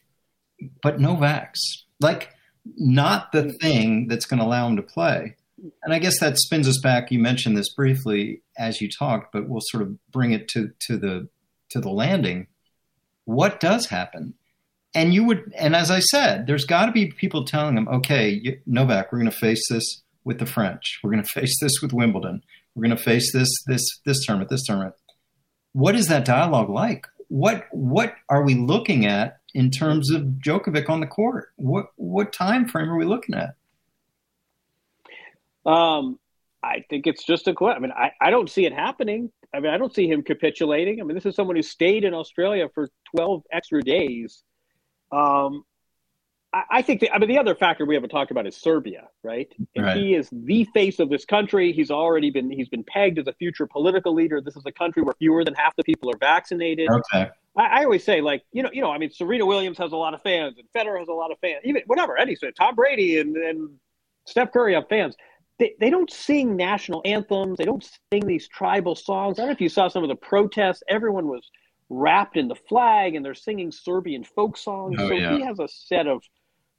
but 0.82 0.98
no 0.98 1.14
vax. 1.14 1.54
Like, 2.00 2.30
not 2.76 3.32
the 3.32 3.52
thing 3.52 4.08
that's 4.08 4.26
going 4.26 4.40
to 4.40 4.46
allow 4.46 4.66
him 4.66 4.76
to 4.76 4.82
play 4.82 5.36
and 5.82 5.92
I 5.92 5.98
guess 5.98 6.20
that 6.20 6.38
spins 6.38 6.68
us 6.68 6.78
back. 6.82 7.10
You 7.10 7.18
mentioned 7.18 7.56
this 7.56 7.72
briefly 7.72 8.42
as 8.58 8.80
you 8.80 8.88
talked, 8.90 9.32
but 9.32 9.48
we'll 9.48 9.62
sort 9.62 9.82
of 9.82 9.96
bring 10.10 10.32
it 10.32 10.48
to 10.48 10.70
to 10.86 10.96
the 10.96 11.28
to 11.70 11.80
the 11.80 11.90
landing. 11.90 12.46
What 13.24 13.58
does 13.60 13.86
happen? 13.86 14.34
and 14.96 15.12
you 15.12 15.24
would, 15.24 15.52
and 15.58 15.76
as 15.76 15.90
I 15.90 16.00
said, 16.00 16.46
there's 16.46 16.64
got 16.64 16.86
to 16.86 16.92
be 16.92 17.12
people 17.12 17.44
telling 17.44 17.76
him, 17.76 17.86
okay, 17.86 18.58
Novak, 18.64 19.12
we're 19.12 19.18
going 19.18 19.30
to 19.30 19.36
face 19.36 19.62
this 19.68 20.02
with 20.24 20.38
the 20.38 20.46
French. 20.46 20.98
We're 21.02 21.10
going 21.10 21.22
to 21.22 21.28
face 21.28 21.54
this 21.60 21.82
with 21.82 21.92
Wimbledon. 21.92 22.42
We're 22.74 22.84
going 22.84 22.96
to 22.96 23.02
face 23.02 23.32
this 23.32 23.48
this 23.66 23.82
this 24.06 24.24
tournament, 24.24 24.50
this 24.50 24.64
tournament. 24.64 24.94
What 25.72 25.94
is 25.94 26.08
that 26.08 26.24
dialogue 26.24 26.70
like? 26.70 27.06
What 27.28 27.66
what 27.72 28.14
are 28.30 28.42
we 28.42 28.54
looking 28.54 29.04
at 29.04 29.40
in 29.54 29.70
terms 29.70 30.10
of 30.10 30.22
Djokovic 30.22 30.88
on 30.88 31.00
the 31.00 31.06
court? 31.06 31.48
What 31.56 31.86
what 31.96 32.32
time 32.32 32.66
frame 32.66 32.90
are 32.90 32.96
we 32.96 33.04
looking 33.04 33.34
at? 33.34 33.54
Um, 35.66 36.18
I 36.62 36.84
think 36.88 37.06
it's 37.06 37.24
just 37.24 37.48
a 37.48 37.54
question. 37.54 37.76
I 37.76 37.86
mean, 37.86 37.92
I, 37.96 38.12
I 38.20 38.30
don't 38.30 38.48
see 38.50 38.64
it 38.64 38.72
happening. 38.72 39.30
I 39.54 39.60
mean, 39.60 39.72
I 39.72 39.78
don't 39.78 39.94
see 39.94 40.08
him 40.08 40.22
capitulating. 40.22 41.00
I 41.00 41.04
mean, 41.04 41.14
this 41.14 41.26
is 41.26 41.34
someone 41.34 41.56
who 41.56 41.62
stayed 41.62 42.04
in 42.04 42.14
Australia 42.14 42.68
for 42.74 42.88
12 43.14 43.42
extra 43.52 43.82
days 43.82 44.42
um, 45.12 45.64
I, 46.52 46.62
I 46.70 46.82
think 46.82 47.00
the, 47.00 47.10
I 47.10 47.18
mean 47.18 47.28
the 47.28 47.38
other 47.38 47.54
factor 47.54 47.84
we 47.84 47.94
haven't 47.94 48.10
talked 48.10 48.30
about 48.30 48.46
is 48.46 48.56
Serbia, 48.56 49.08
right? 49.22 49.48
And 49.74 49.86
right. 49.86 49.96
he 49.96 50.14
is 50.14 50.28
the 50.32 50.64
face 50.74 50.98
of 50.98 51.08
this 51.10 51.24
country. 51.24 51.72
He's 51.72 51.90
already 51.90 52.30
been 52.30 52.50
he's 52.50 52.68
been 52.68 52.84
pegged 52.84 53.18
as 53.18 53.26
a 53.26 53.32
future 53.34 53.66
political 53.66 54.14
leader. 54.14 54.40
This 54.40 54.56
is 54.56 54.64
a 54.66 54.72
country 54.72 55.02
where 55.02 55.14
fewer 55.18 55.44
than 55.44 55.54
half 55.54 55.74
the 55.76 55.84
people 55.84 56.10
are 56.10 56.18
vaccinated. 56.18 56.88
Okay. 56.90 57.30
I, 57.56 57.80
I 57.80 57.84
always 57.84 58.04
say 58.04 58.20
like 58.20 58.42
you 58.52 58.62
know 58.62 58.70
you 58.72 58.82
know 58.82 58.90
I 58.90 58.98
mean 58.98 59.10
Serena 59.10 59.46
Williams 59.46 59.78
has 59.78 59.92
a 59.92 59.96
lot 59.96 60.14
of 60.14 60.22
fans 60.22 60.56
and 60.58 60.66
Federer 60.76 60.98
has 60.98 61.08
a 61.08 61.12
lot 61.12 61.30
of 61.30 61.38
fans. 61.40 61.60
Even 61.64 61.82
whatever 61.86 62.16
any 62.16 62.36
Tom 62.56 62.74
Brady 62.74 63.18
and 63.18 63.36
and 63.36 63.70
Steph 64.26 64.52
Curry 64.52 64.74
have 64.74 64.88
fans. 64.88 65.16
They, 65.58 65.74
they 65.80 65.90
don't 65.90 66.10
sing 66.10 66.56
national 66.56 67.02
anthems. 67.04 67.56
They 67.58 67.64
don't 67.64 67.88
sing 68.12 68.26
these 68.26 68.46
tribal 68.48 68.94
songs. 68.94 69.38
I 69.38 69.42
don't 69.42 69.48
know 69.48 69.54
if 69.54 69.60
you 69.60 69.68
saw 69.68 69.88
some 69.88 70.02
of 70.02 70.08
the 70.08 70.16
protests. 70.16 70.82
Everyone 70.88 71.28
was 71.28 71.50
wrapped 71.88 72.36
in 72.36 72.48
the 72.48 72.54
flag 72.54 73.14
and 73.14 73.24
they're 73.24 73.34
singing 73.34 73.72
Serbian 73.72 74.24
folk 74.24 74.56
songs. 74.56 74.96
Oh, 74.98 75.08
so 75.08 75.14
yeah. 75.14 75.36
he 75.36 75.42
has 75.42 75.58
a 75.58 75.68
set 75.68 76.06
of 76.06 76.22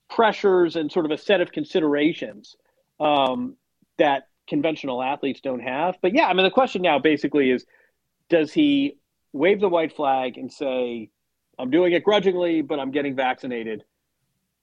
pressures 0.10 0.76
and 0.76 0.92
sort 0.92 1.06
of 1.06 1.12
a 1.12 1.18
set 1.18 1.42
of 1.42 1.52
considerations 1.52 2.56
um, 3.00 3.56
that 3.98 4.28
conventional 4.48 5.02
athletes 5.02 5.42
don't 5.42 5.60
have. 5.60 5.96
But 6.02 6.14
yeah, 6.14 6.28
I 6.28 6.34
mean, 6.34 6.44
the 6.44 6.52
question 6.52 6.82
now 6.82 7.00
basically 7.00 7.52
is 7.52 7.66
does 8.30 8.54
he 8.54 8.98
wave 9.34 9.60
the 9.60 9.70
white 9.70 9.96
flag 9.96 10.38
and 10.38 10.52
say, 10.52 11.10
I'm 11.60 11.70
doing 11.72 11.94
it 11.94 12.04
grudgingly, 12.04 12.62
but 12.62 12.80
I'm 12.80 12.92
getting 12.92 13.16
vaccinated? 13.16 13.84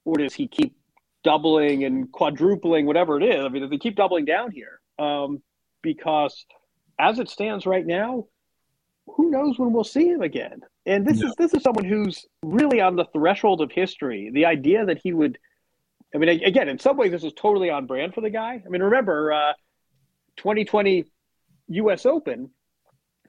Or 0.05 0.17
does 0.17 0.35
he 0.35 0.47
keep 0.47 0.77
doubling 1.25 1.85
and 1.85 2.11
quadrupling, 2.13 2.87
whatever 2.87 3.21
it 3.21 3.25
is? 3.25 3.45
I 3.45 3.49
mean, 3.49 3.69
they 3.69 3.79
keep 3.79 3.97
doubling 3.97 4.25
down 4.25 4.53
here? 4.53 4.81
Um, 4.99 5.43
because 5.83 6.45
as 6.99 7.19
it 7.19 7.29
stands 7.29 7.67
right 7.67 7.85
now, 7.85 8.27
who 9.07 9.31
knows 9.31 9.59
when 9.59 9.73
we'll 9.73 9.85
see 9.85 10.07
him 10.09 10.23
again? 10.23 10.61
And 10.87 11.07
this 11.07 11.21
is 11.23 11.35
this 11.37 11.55
is 11.55 11.63
someone 11.63 11.85
who's 11.85 12.27
really 12.43 12.81
on 12.81 12.97
the 12.97 13.07
threshold 13.07 13.61
of 13.61 13.71
history. 13.73 14.31
The 14.33 14.47
idea 14.47 14.85
that 14.87 14.99
he 15.03 15.13
would, 15.13 15.39
I 16.15 16.19
mean, 16.19 16.29
again, 16.29 16.69
in 16.69 16.79
some 16.79 16.97
ways, 16.97 17.11
this 17.11 17.25
is 17.25 17.33
totally 17.35 17.71
on 17.71 17.87
brand 17.87 18.15
for 18.15 18.21
the 18.21 18.31
guy. 18.31 18.63
I 18.65 18.69
mean, 18.69 18.83
remember, 18.83 19.33
uh, 19.33 19.53
2020 20.37 21.05
U.S. 21.69 22.07
Open, 22.07 22.51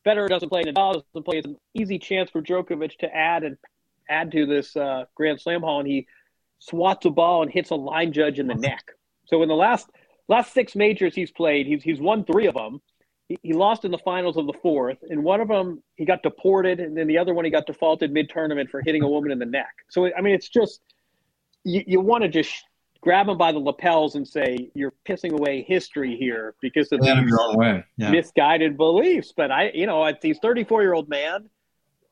Federer 0.06 0.28
doesn't 0.28 0.50
play, 0.50 0.62
and 0.66 0.76
Nadal 0.76 1.04
doesn't 1.14 1.26
play. 1.26 1.38
It's 1.38 1.48
an 1.48 1.58
easy 1.74 1.98
chance 1.98 2.30
for 2.30 2.42
Djokovic 2.42 2.98
to 3.00 3.14
add 3.14 3.44
and 3.44 3.58
add 4.10 4.32
to 4.32 4.46
this 4.46 4.76
uh, 4.76 5.06
Grand 5.16 5.40
Slam 5.40 5.62
haul, 5.62 5.80
and 5.80 5.88
he 5.88 6.08
swats 6.70 7.06
a 7.06 7.10
ball 7.10 7.44
and 7.44 7.52
hits 7.52 7.70
a 7.70 7.76
line 7.76 8.12
judge 8.12 8.40
in 8.40 8.48
the 8.48 8.56
neck. 8.56 8.84
So 9.28 9.42
in 9.42 9.50
the 9.50 9.56
last 9.56 9.90
last 10.28 10.54
six 10.54 10.76
majors 10.76 11.16
he's 11.16 11.32
played, 11.32 11.68
he's 11.68 11.84
he's 11.84 12.00
won 12.00 12.26
three 12.26 12.48
of 12.48 12.56
them 12.56 12.82
he, 13.28 13.54
lost 13.54 13.86
in 13.86 13.92
the 13.92 13.98
finals 13.98 14.38
of 14.38 14.46
the 14.46 14.54
fourth. 14.54 14.98
and 15.10 15.24
one 15.24 15.42
of 15.42 15.48
them, 15.48 15.82
he 15.96 16.06
got 16.06 16.22
deported, 16.22 16.80
and 16.80 16.96
then 16.96 17.08
the 17.08 17.18
other 17.18 17.34
one, 17.34 17.46
he 17.46 17.52
got 17.52 17.66
defaulted 17.66 18.12
mid 18.12 18.30
tournament 18.30 18.70
for 18.70 18.82
hitting 18.82 19.02
a 19.02 19.08
woman 19.08 19.32
in 19.32 19.40
the 19.40 19.46
neck. 19.46 19.74
So, 19.90 20.10
I 20.16 20.22
mean, 20.22 20.36
it's 20.36 20.50
just, 20.50 20.82
you, 21.64 21.84
you 21.88 22.00
want 22.00 22.24
to 22.24 22.30
just 22.30 22.64
grab 23.02 23.28
him 23.28 23.38
by 23.38 23.52
the 23.52 23.60
lapels 23.60 24.16
and 24.16 24.28
say, 24.28 24.70
you're 24.76 24.94
pissing 25.08 25.32
away 25.32 25.64
history 25.68 26.16
here 26.18 26.56
because 26.62 26.92
of 26.92 27.02
these 27.02 27.10
yeah. 27.98 28.12
misguided 28.12 28.78
beliefs. 28.78 29.34
But 29.36 29.52
I, 29.52 29.72
you 29.74 29.88
know, 29.88 30.12
he's 30.22 30.40
34 30.40 30.82
year 30.82 30.94
old 30.94 31.10
man. 31.10 31.50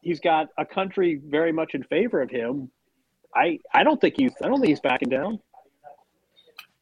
He's 0.01 0.19
got 0.19 0.49
a 0.57 0.65
country 0.65 1.21
very 1.23 1.51
much 1.51 1.75
in 1.75 1.83
favor 1.83 2.21
of 2.21 2.29
him. 2.29 2.69
I, 3.35 3.59
I 3.73 3.83
don't 3.83 3.99
think 3.99 4.15
he's, 4.17 4.31
I 4.43 4.47
don't 4.47 4.59
think 4.59 4.69
he's 4.69 4.79
backing 4.79 5.09
down. 5.09 5.39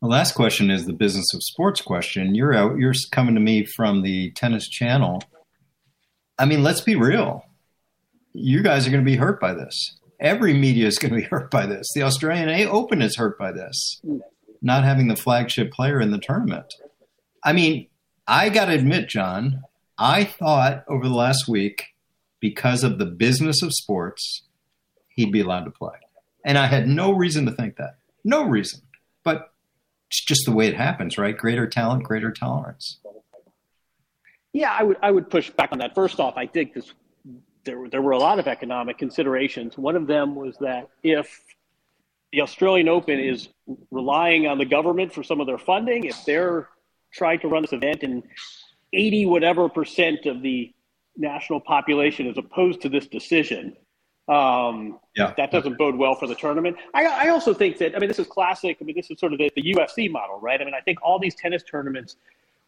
The 0.02 0.08
last 0.08 0.34
question 0.34 0.72
is 0.72 0.86
the 0.86 0.94
business 0.94 1.32
of 1.34 1.44
sports 1.44 1.80
question. 1.80 2.34
You're 2.34 2.56
out, 2.56 2.78
you're 2.78 2.94
coming 3.12 3.36
to 3.36 3.42
me 3.42 3.66
from 3.66 4.02
the 4.02 4.32
tennis 4.32 4.68
channel. 4.68 5.22
I 6.40 6.46
mean, 6.46 6.64
let's 6.64 6.82
be 6.82 6.96
real. 6.96 7.46
You 8.34 8.64
guys 8.64 8.88
are 8.88 8.90
going 8.90 9.04
to 9.04 9.10
be 9.10 9.18
hurt 9.18 9.40
by 9.40 9.54
this. 9.54 10.00
Every 10.20 10.54
media 10.54 10.88
is 10.88 10.98
going 10.98 11.14
to 11.14 11.20
be 11.20 11.26
hurt 11.30 11.52
by 11.52 11.68
this. 11.68 11.88
The 11.94 12.02
Australian 12.02 12.50
A 12.50 12.66
Open 12.66 13.02
is 13.02 13.16
hurt 13.16 13.38
by 13.38 13.52
this, 13.52 14.02
not 14.62 14.84
having 14.84 15.08
the 15.08 15.16
flagship 15.16 15.72
player 15.72 16.02
in 16.02 16.10
the 16.10 16.18
tournament. 16.18 16.74
I 17.44 17.54
mean, 17.54 17.88
I 18.28 18.50
got 18.50 18.66
to 18.66 18.74
admit, 18.74 19.08
John, 19.08 19.62
I 20.00 20.24
thought 20.24 20.84
over 20.88 21.08
the 21.08 21.14
last 21.14 21.48
week, 21.48 21.90
because 22.40 22.84
of 22.84 22.98
the 22.98 23.06
business 23.06 23.62
of 23.62 23.72
sports, 23.72 24.44
he'd 25.10 25.32
be 25.32 25.42
allowed 25.42 25.66
to 25.66 25.72
play. 25.72 25.94
And 26.44 26.58
I 26.58 26.68
had 26.68 26.88
no 26.88 27.12
reason 27.12 27.46
to 27.46 27.52
think 27.52 27.78
that. 27.78 27.98
No 28.24 28.44
reason. 28.44 28.82
But 29.24 29.52
it's 30.10 30.24
just 30.24 30.46
the 30.46 30.52
way 30.52 30.68
it 30.68 30.76
happens, 30.76 31.18
right? 31.18 31.38
Greater 31.38 31.68
talent, 31.68 32.04
greater 32.04 32.32
tolerance. 32.32 33.00
Yeah, 34.54 34.76
I 34.78 34.84
would 34.84 34.98
I 35.02 35.12
would 35.12 35.30
push 35.30 35.50
back 35.50 35.72
on 35.72 35.78
that. 35.78 35.96
First 35.96 36.20
off, 36.20 36.36
I 36.36 36.46
think 36.46 36.74
this 36.74 36.94
there 37.64 37.88
there 37.90 38.02
were 38.02 38.12
a 38.12 38.18
lot 38.18 38.40
of 38.40 38.48
economic 38.48 38.98
considerations. 38.98 39.78
One 39.78 39.96
of 39.96 40.08
them 40.08 40.36
was 40.36 40.58
that 40.60 40.90
if 41.04 41.44
the 42.34 42.42
Australian 42.42 42.90
Open 42.90 43.20
is 43.20 43.50
relying 43.92 44.48
on 44.48 44.58
the 44.58 44.66
government 44.66 45.14
for 45.14 45.24
some 45.24 45.40
of 45.40 45.48
their 45.48 45.58
funding, 45.58 46.06
if 46.06 46.26
they're 46.26 46.68
trying 47.12 47.40
to 47.40 47.48
run 47.48 47.62
this 47.62 47.74
event 47.74 48.04
and 48.04 48.24
80 48.94 49.26
whatever 49.28 49.70
percent 49.70 50.26
of 50.26 50.42
the 50.42 50.74
national 51.18 51.60
population 51.60 52.28
is 52.28 52.38
opposed 52.38 52.82
to 52.82 52.90
this 52.90 53.08
decision, 53.08 53.76
um, 54.28 55.00
yeah. 55.16 55.34
That 55.36 55.52
doesn't 55.52 55.78
bode 55.78 55.96
well 55.96 56.16
for 56.16 56.28
the 56.28 56.36
tournament. 56.36 56.78
I, 56.94 57.06
I, 57.06 57.30
also 57.30 57.54
think 57.54 57.78
that, 57.80 57.96
I 57.96 58.00
mean, 58.00 58.08
this 58.08 58.20
is 58.20 58.28
classic. 58.28 58.78
I 58.80 58.84
mean, 58.86 58.96
this 58.96 59.10
is 59.12 59.20
sort 59.20 59.34
of 59.34 59.40
the, 59.40 59.52
the 59.56 59.74
UFC 59.74 60.10
model, 60.10 60.40
right? 60.40 60.62
I 60.62 60.64
mean, 60.64 60.74
I 60.74 60.80
think 60.80 61.00
all 61.02 61.20
these 61.20 61.36
tennis 61.36 61.64
tournaments, 61.64 62.16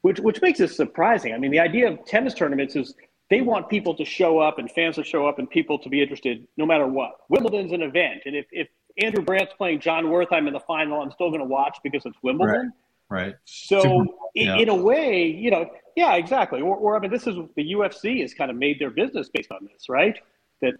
which, 0.01 0.19
which 0.19 0.41
makes 0.41 0.59
this 0.59 0.75
surprising. 0.75 1.33
I 1.33 1.37
mean, 1.37 1.51
the 1.51 1.59
idea 1.59 1.89
of 1.89 2.03
tennis 2.05 2.33
tournaments 2.33 2.75
is 2.75 2.95
they 3.29 3.41
want 3.41 3.69
people 3.69 3.95
to 3.95 4.03
show 4.03 4.39
up 4.39 4.59
and 4.59 4.69
fans 4.69 4.95
to 4.95 5.03
show 5.03 5.25
up 5.25 5.39
and 5.39 5.49
people 5.49 5.79
to 5.79 5.89
be 5.89 6.01
interested 6.01 6.45
no 6.57 6.65
matter 6.65 6.87
what. 6.87 7.11
Wimbledon's 7.29 7.71
an 7.71 7.81
event. 7.81 8.23
And 8.25 8.35
if, 8.35 8.45
if 8.51 8.67
Andrew 8.97 9.23
Brandt's 9.23 9.53
playing 9.53 9.79
Jon 9.79 10.05
Wertheim 10.05 10.47
in 10.47 10.53
the 10.53 10.59
final, 10.59 11.01
I'm 11.01 11.11
still 11.11 11.29
going 11.29 11.39
to 11.39 11.47
watch 11.47 11.77
because 11.83 12.05
it's 12.05 12.17
Wimbledon. 12.21 12.73
Right. 13.09 13.25
right. 13.25 13.35
So, 13.45 13.81
Super, 13.81 14.05
yeah. 14.35 14.55
in, 14.55 14.61
in, 14.63 14.69
a 14.69 14.75
way, 14.75 15.25
you 15.25 15.49
know, 15.49 15.69
yeah, 15.95 16.15
exactly. 16.15 16.61
Or, 16.61 16.75
or, 16.75 16.97
I 16.97 16.99
mean, 16.99 17.11
this 17.11 17.25
is 17.25 17.35
the 17.55 17.73
UFC 17.73 18.21
has 18.21 18.33
kind 18.33 18.51
of 18.51 18.57
made 18.57 18.79
their 18.79 18.89
business 18.89 19.29
based 19.29 19.51
on 19.51 19.69
this, 19.71 19.87
right? 19.87 20.17
That 20.61 20.73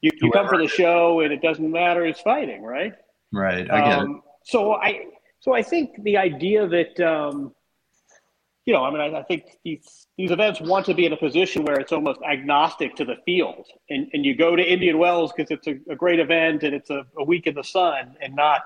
you, 0.00 0.10
you 0.20 0.30
come 0.30 0.48
for 0.48 0.58
the 0.58 0.68
show 0.68 1.20
and 1.20 1.32
it 1.32 1.42
doesn't 1.42 1.70
matter 1.70 2.04
it's 2.06 2.20
fighting 2.20 2.62
right? 2.62 2.94
Right 3.32 3.70
i 3.70 3.80
get 3.80 3.98
um, 3.98 4.16
it 4.16 4.22
so 4.44 4.74
i 4.74 5.04
so 5.40 5.54
i 5.54 5.62
think 5.62 6.02
the 6.02 6.16
idea 6.16 6.66
that 6.66 7.00
um, 7.00 7.52
you 8.64 8.72
know 8.72 8.84
i 8.84 8.90
mean 8.90 9.00
I, 9.00 9.20
I, 9.20 9.22
think 9.24 9.58
these 9.64 10.06
these 10.16 10.30
events 10.30 10.60
want 10.60 10.86
to 10.86 10.94
be 10.94 11.06
in 11.06 11.12
a 11.12 11.16
position 11.16 11.64
where 11.64 11.78
it's 11.78 11.92
almost 11.92 12.20
agnostic 12.28 12.94
to 12.96 13.04
the 13.04 13.16
field. 13.24 13.66
And 13.88 14.08
and 14.12 14.24
you 14.24 14.34
go 14.36 14.56
to 14.56 14.62
indian 14.62 14.98
wells 14.98 15.32
because 15.34 15.50
it's 15.50 15.66
a, 15.66 15.92
a, 15.92 15.96
great 15.96 16.18
event 16.18 16.62
and 16.62 16.74
it's 16.74 16.90
a, 16.90 17.04
a 17.18 17.24
week 17.24 17.46
in 17.46 17.54
the 17.54 17.64
sun 17.64 18.16
and 18.20 18.34
not 18.34 18.62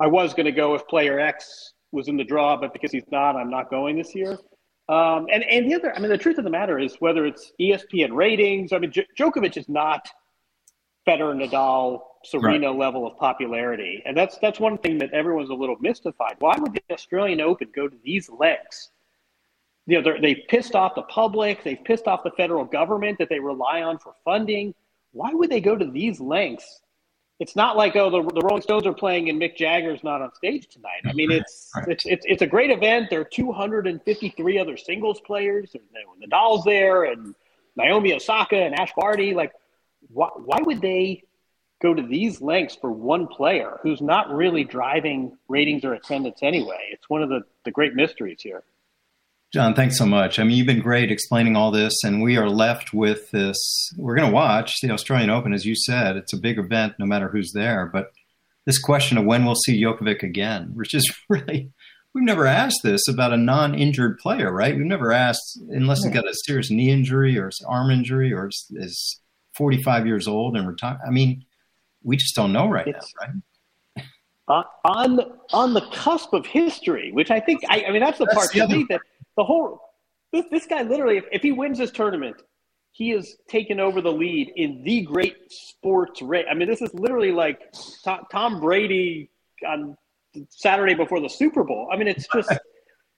i 0.00 0.06
was 0.06 0.34
going 0.34 0.46
to 0.46 0.52
go 0.52 0.74
if 0.74 0.86
player 0.88 1.18
x 1.18 1.72
was 1.92 2.08
in 2.08 2.16
the 2.16 2.24
draw 2.24 2.56
but 2.56 2.72
because 2.72 2.92
he's 2.92 3.10
not 3.10 3.36
i'm 3.36 3.50
not 3.50 3.70
going 3.70 3.96
this 3.96 4.14
year. 4.14 4.38
Um, 4.88 5.26
and 5.32 5.42
and 5.42 5.68
the 5.68 5.74
other 5.74 5.92
i 5.96 5.98
mean 5.98 6.10
the 6.10 6.18
truth 6.18 6.38
of 6.38 6.44
the 6.44 6.50
matter 6.50 6.78
is 6.78 6.96
whether 7.00 7.26
it's 7.26 7.50
espn 7.60 8.12
ratings 8.12 8.72
i 8.72 8.78
mean 8.78 8.92
J- 8.92 9.08
Djokovic 9.18 9.56
is 9.56 9.68
not 9.68 10.08
Federer, 11.06 11.34
Nadal, 11.34 12.02
Serena 12.24 12.68
right. 12.68 12.78
level 12.78 13.06
of 13.06 13.16
popularity, 13.16 14.02
and 14.04 14.16
that's 14.16 14.38
that's 14.38 14.58
one 14.58 14.78
thing 14.78 14.98
that 14.98 15.12
everyone's 15.12 15.50
a 15.50 15.54
little 15.54 15.76
mystified. 15.80 16.36
Why 16.40 16.56
would 16.58 16.72
the 16.72 16.82
Australian 16.92 17.40
Open 17.40 17.68
go 17.74 17.88
to 17.88 17.96
these 18.04 18.28
lengths? 18.28 18.90
You 19.86 20.02
know, 20.02 20.14
they've 20.20 20.42
pissed 20.48 20.74
off 20.74 20.96
the 20.96 21.02
public, 21.02 21.62
they've 21.62 21.82
pissed 21.84 22.08
off 22.08 22.24
the 22.24 22.32
federal 22.32 22.64
government 22.64 23.18
that 23.18 23.28
they 23.28 23.38
rely 23.38 23.82
on 23.82 23.98
for 23.98 24.14
funding. 24.24 24.74
Why 25.12 25.32
would 25.32 25.50
they 25.50 25.60
go 25.60 25.76
to 25.76 25.84
these 25.84 26.20
lengths? 26.20 26.80
It's 27.38 27.54
not 27.54 27.76
like 27.76 27.94
oh, 27.94 28.10
the, 28.10 28.22
the 28.32 28.40
Rolling 28.40 28.62
Stones 28.62 28.86
are 28.86 28.94
playing 28.94 29.28
and 29.28 29.40
Mick 29.40 29.56
Jagger's 29.56 30.02
not 30.02 30.22
on 30.22 30.34
stage 30.34 30.68
tonight. 30.68 31.02
I 31.04 31.12
mean, 31.12 31.30
it's 31.30 31.70
right. 31.76 31.86
it's, 31.88 32.06
it's 32.06 32.26
it's 32.26 32.42
a 32.42 32.46
great 32.46 32.70
event. 32.70 33.10
There 33.10 33.20
are 33.20 33.24
253 33.24 34.58
other 34.58 34.76
singles 34.76 35.20
players. 35.20 35.76
Nadal's 36.20 36.64
there, 36.64 37.04
and 37.04 37.34
Naomi 37.76 38.14
Osaka 38.14 38.56
and 38.56 38.74
Ash 38.74 38.92
Barty. 38.96 39.34
Like 39.34 39.52
why, 40.08 40.28
why 40.34 40.58
would 40.62 40.80
they 40.80 41.22
go 41.82 41.94
to 41.94 42.02
these 42.02 42.40
lengths 42.40 42.76
for 42.76 42.90
one 42.90 43.26
player 43.26 43.78
who's 43.82 44.00
not 44.00 44.30
really 44.30 44.64
driving 44.64 45.36
ratings 45.48 45.84
or 45.84 45.94
attendance 45.94 46.42
anyway? 46.42 46.88
It's 46.92 47.08
one 47.08 47.22
of 47.22 47.28
the, 47.28 47.42
the 47.64 47.70
great 47.70 47.94
mysteries 47.94 48.40
here. 48.40 48.64
John, 49.52 49.74
thanks 49.74 49.96
so 49.96 50.06
much. 50.06 50.38
I 50.38 50.42
mean, 50.42 50.56
you've 50.56 50.66
been 50.66 50.80
great 50.80 51.12
explaining 51.12 51.56
all 51.56 51.70
this, 51.70 52.02
and 52.04 52.20
we 52.20 52.36
are 52.36 52.50
left 52.50 52.92
with 52.92 53.30
this. 53.30 53.56
We're 53.96 54.16
going 54.16 54.28
to 54.28 54.34
watch 54.34 54.74
the 54.82 54.90
Australian 54.90 55.30
Open, 55.30 55.54
as 55.54 55.64
you 55.64 55.74
said. 55.76 56.16
It's 56.16 56.32
a 56.32 56.38
big 56.38 56.58
event, 56.58 56.94
no 56.98 57.06
matter 57.06 57.28
who's 57.28 57.52
there. 57.52 57.86
But 57.86 58.12
this 58.64 58.78
question 58.80 59.16
of 59.16 59.24
when 59.24 59.44
we'll 59.44 59.54
see 59.54 59.80
Djokovic 59.80 60.22
again, 60.22 60.72
which 60.74 60.92
is 60.92 61.10
really, 61.28 61.70
we've 62.12 62.24
never 62.24 62.46
asked 62.46 62.80
this 62.82 63.06
about 63.08 63.32
a 63.32 63.36
non 63.36 63.74
injured 63.74 64.18
player, 64.18 64.52
right? 64.52 64.76
We've 64.76 64.84
never 64.84 65.12
asked, 65.12 65.60
unless 65.70 66.02
he's 66.02 66.12
got 66.12 66.28
a 66.28 66.34
serious 66.44 66.70
knee 66.70 66.90
injury 66.90 67.38
or 67.38 67.50
arm 67.68 67.90
injury 67.90 68.32
or 68.32 68.48
is 68.48 69.20
45 69.56 70.06
years 70.06 70.28
old 70.28 70.56
and 70.56 70.66
retired. 70.66 70.98
I 71.06 71.10
mean, 71.10 71.44
we 72.02 72.16
just 72.16 72.34
don't 72.34 72.52
know 72.52 72.68
right 72.68 72.86
it's, 72.86 73.14
now, 73.20 73.26
right? 73.26 74.04
Uh, 74.48 74.62
on 74.84 75.20
on 75.52 75.74
the 75.74 75.80
cusp 75.92 76.32
of 76.32 76.46
history, 76.46 77.10
which 77.10 77.32
I 77.32 77.40
think 77.40 77.62
I, 77.68 77.84
I 77.88 77.90
mean 77.90 78.00
that's 78.00 78.18
the 78.18 78.26
that's 78.26 78.36
part 78.36 78.52
the 78.52 78.60
to 78.60 78.68
me 78.68 78.86
that 78.90 79.00
the 79.36 79.42
whole 79.42 79.80
this, 80.32 80.44
this 80.52 80.66
guy 80.66 80.82
literally 80.82 81.16
if, 81.16 81.24
if 81.32 81.42
he 81.42 81.50
wins 81.50 81.78
this 81.78 81.90
tournament, 81.90 82.36
he 82.92 83.10
has 83.10 83.36
taken 83.48 83.80
over 83.80 84.00
the 84.00 84.12
lead 84.12 84.52
in 84.54 84.84
the 84.84 85.02
great 85.02 85.36
sports 85.50 86.22
race. 86.22 86.46
I 86.48 86.54
mean, 86.54 86.68
this 86.68 86.80
is 86.80 86.94
literally 86.94 87.32
like 87.32 87.60
Tom 88.30 88.60
Brady 88.60 89.30
on 89.66 89.96
Saturday 90.48 90.94
before 90.94 91.20
the 91.20 91.28
Super 91.28 91.64
Bowl. 91.64 91.88
I 91.92 91.96
mean, 91.96 92.06
it's 92.06 92.28
just 92.32 92.48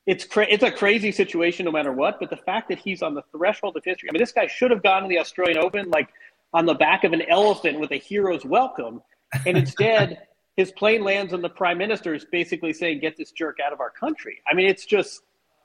it's 0.08 0.24
cra- 0.24 0.46
it's 0.48 0.64
a 0.64 0.72
crazy 0.72 1.12
situation 1.12 1.66
no 1.66 1.70
matter 1.70 1.92
what. 1.92 2.18
But 2.18 2.30
the 2.30 2.36
fact 2.36 2.70
that 2.70 2.78
he's 2.78 3.02
on 3.02 3.14
the 3.14 3.22
threshold 3.30 3.76
of 3.76 3.84
history. 3.84 4.08
I 4.08 4.12
mean, 4.12 4.22
this 4.22 4.32
guy 4.32 4.46
should 4.46 4.70
have 4.70 4.82
gone 4.82 5.02
to 5.02 5.08
the 5.08 5.18
Australian 5.18 5.58
Open 5.58 5.90
like 5.90 6.08
on 6.54 6.64
the 6.64 6.74
back 6.74 7.04
of 7.04 7.12
an 7.12 7.22
elephant 7.28 7.78
with 7.78 7.92
a 7.92 7.96
hero's 7.96 8.42
welcome, 8.44 9.02
and 9.46 9.58
instead 9.58 10.26
his 10.56 10.72
plane 10.72 11.04
lands 11.04 11.34
and 11.34 11.44
the 11.44 11.50
prime 11.50 11.76
minister 11.76 12.14
is 12.14 12.24
basically 12.24 12.72
saying, 12.72 13.00
"Get 13.00 13.18
this 13.18 13.32
jerk 13.32 13.58
out 13.64 13.74
of 13.74 13.80
our 13.80 13.90
country." 13.90 14.40
I 14.50 14.54
mean, 14.54 14.66
it's 14.66 14.86
just 14.86 15.20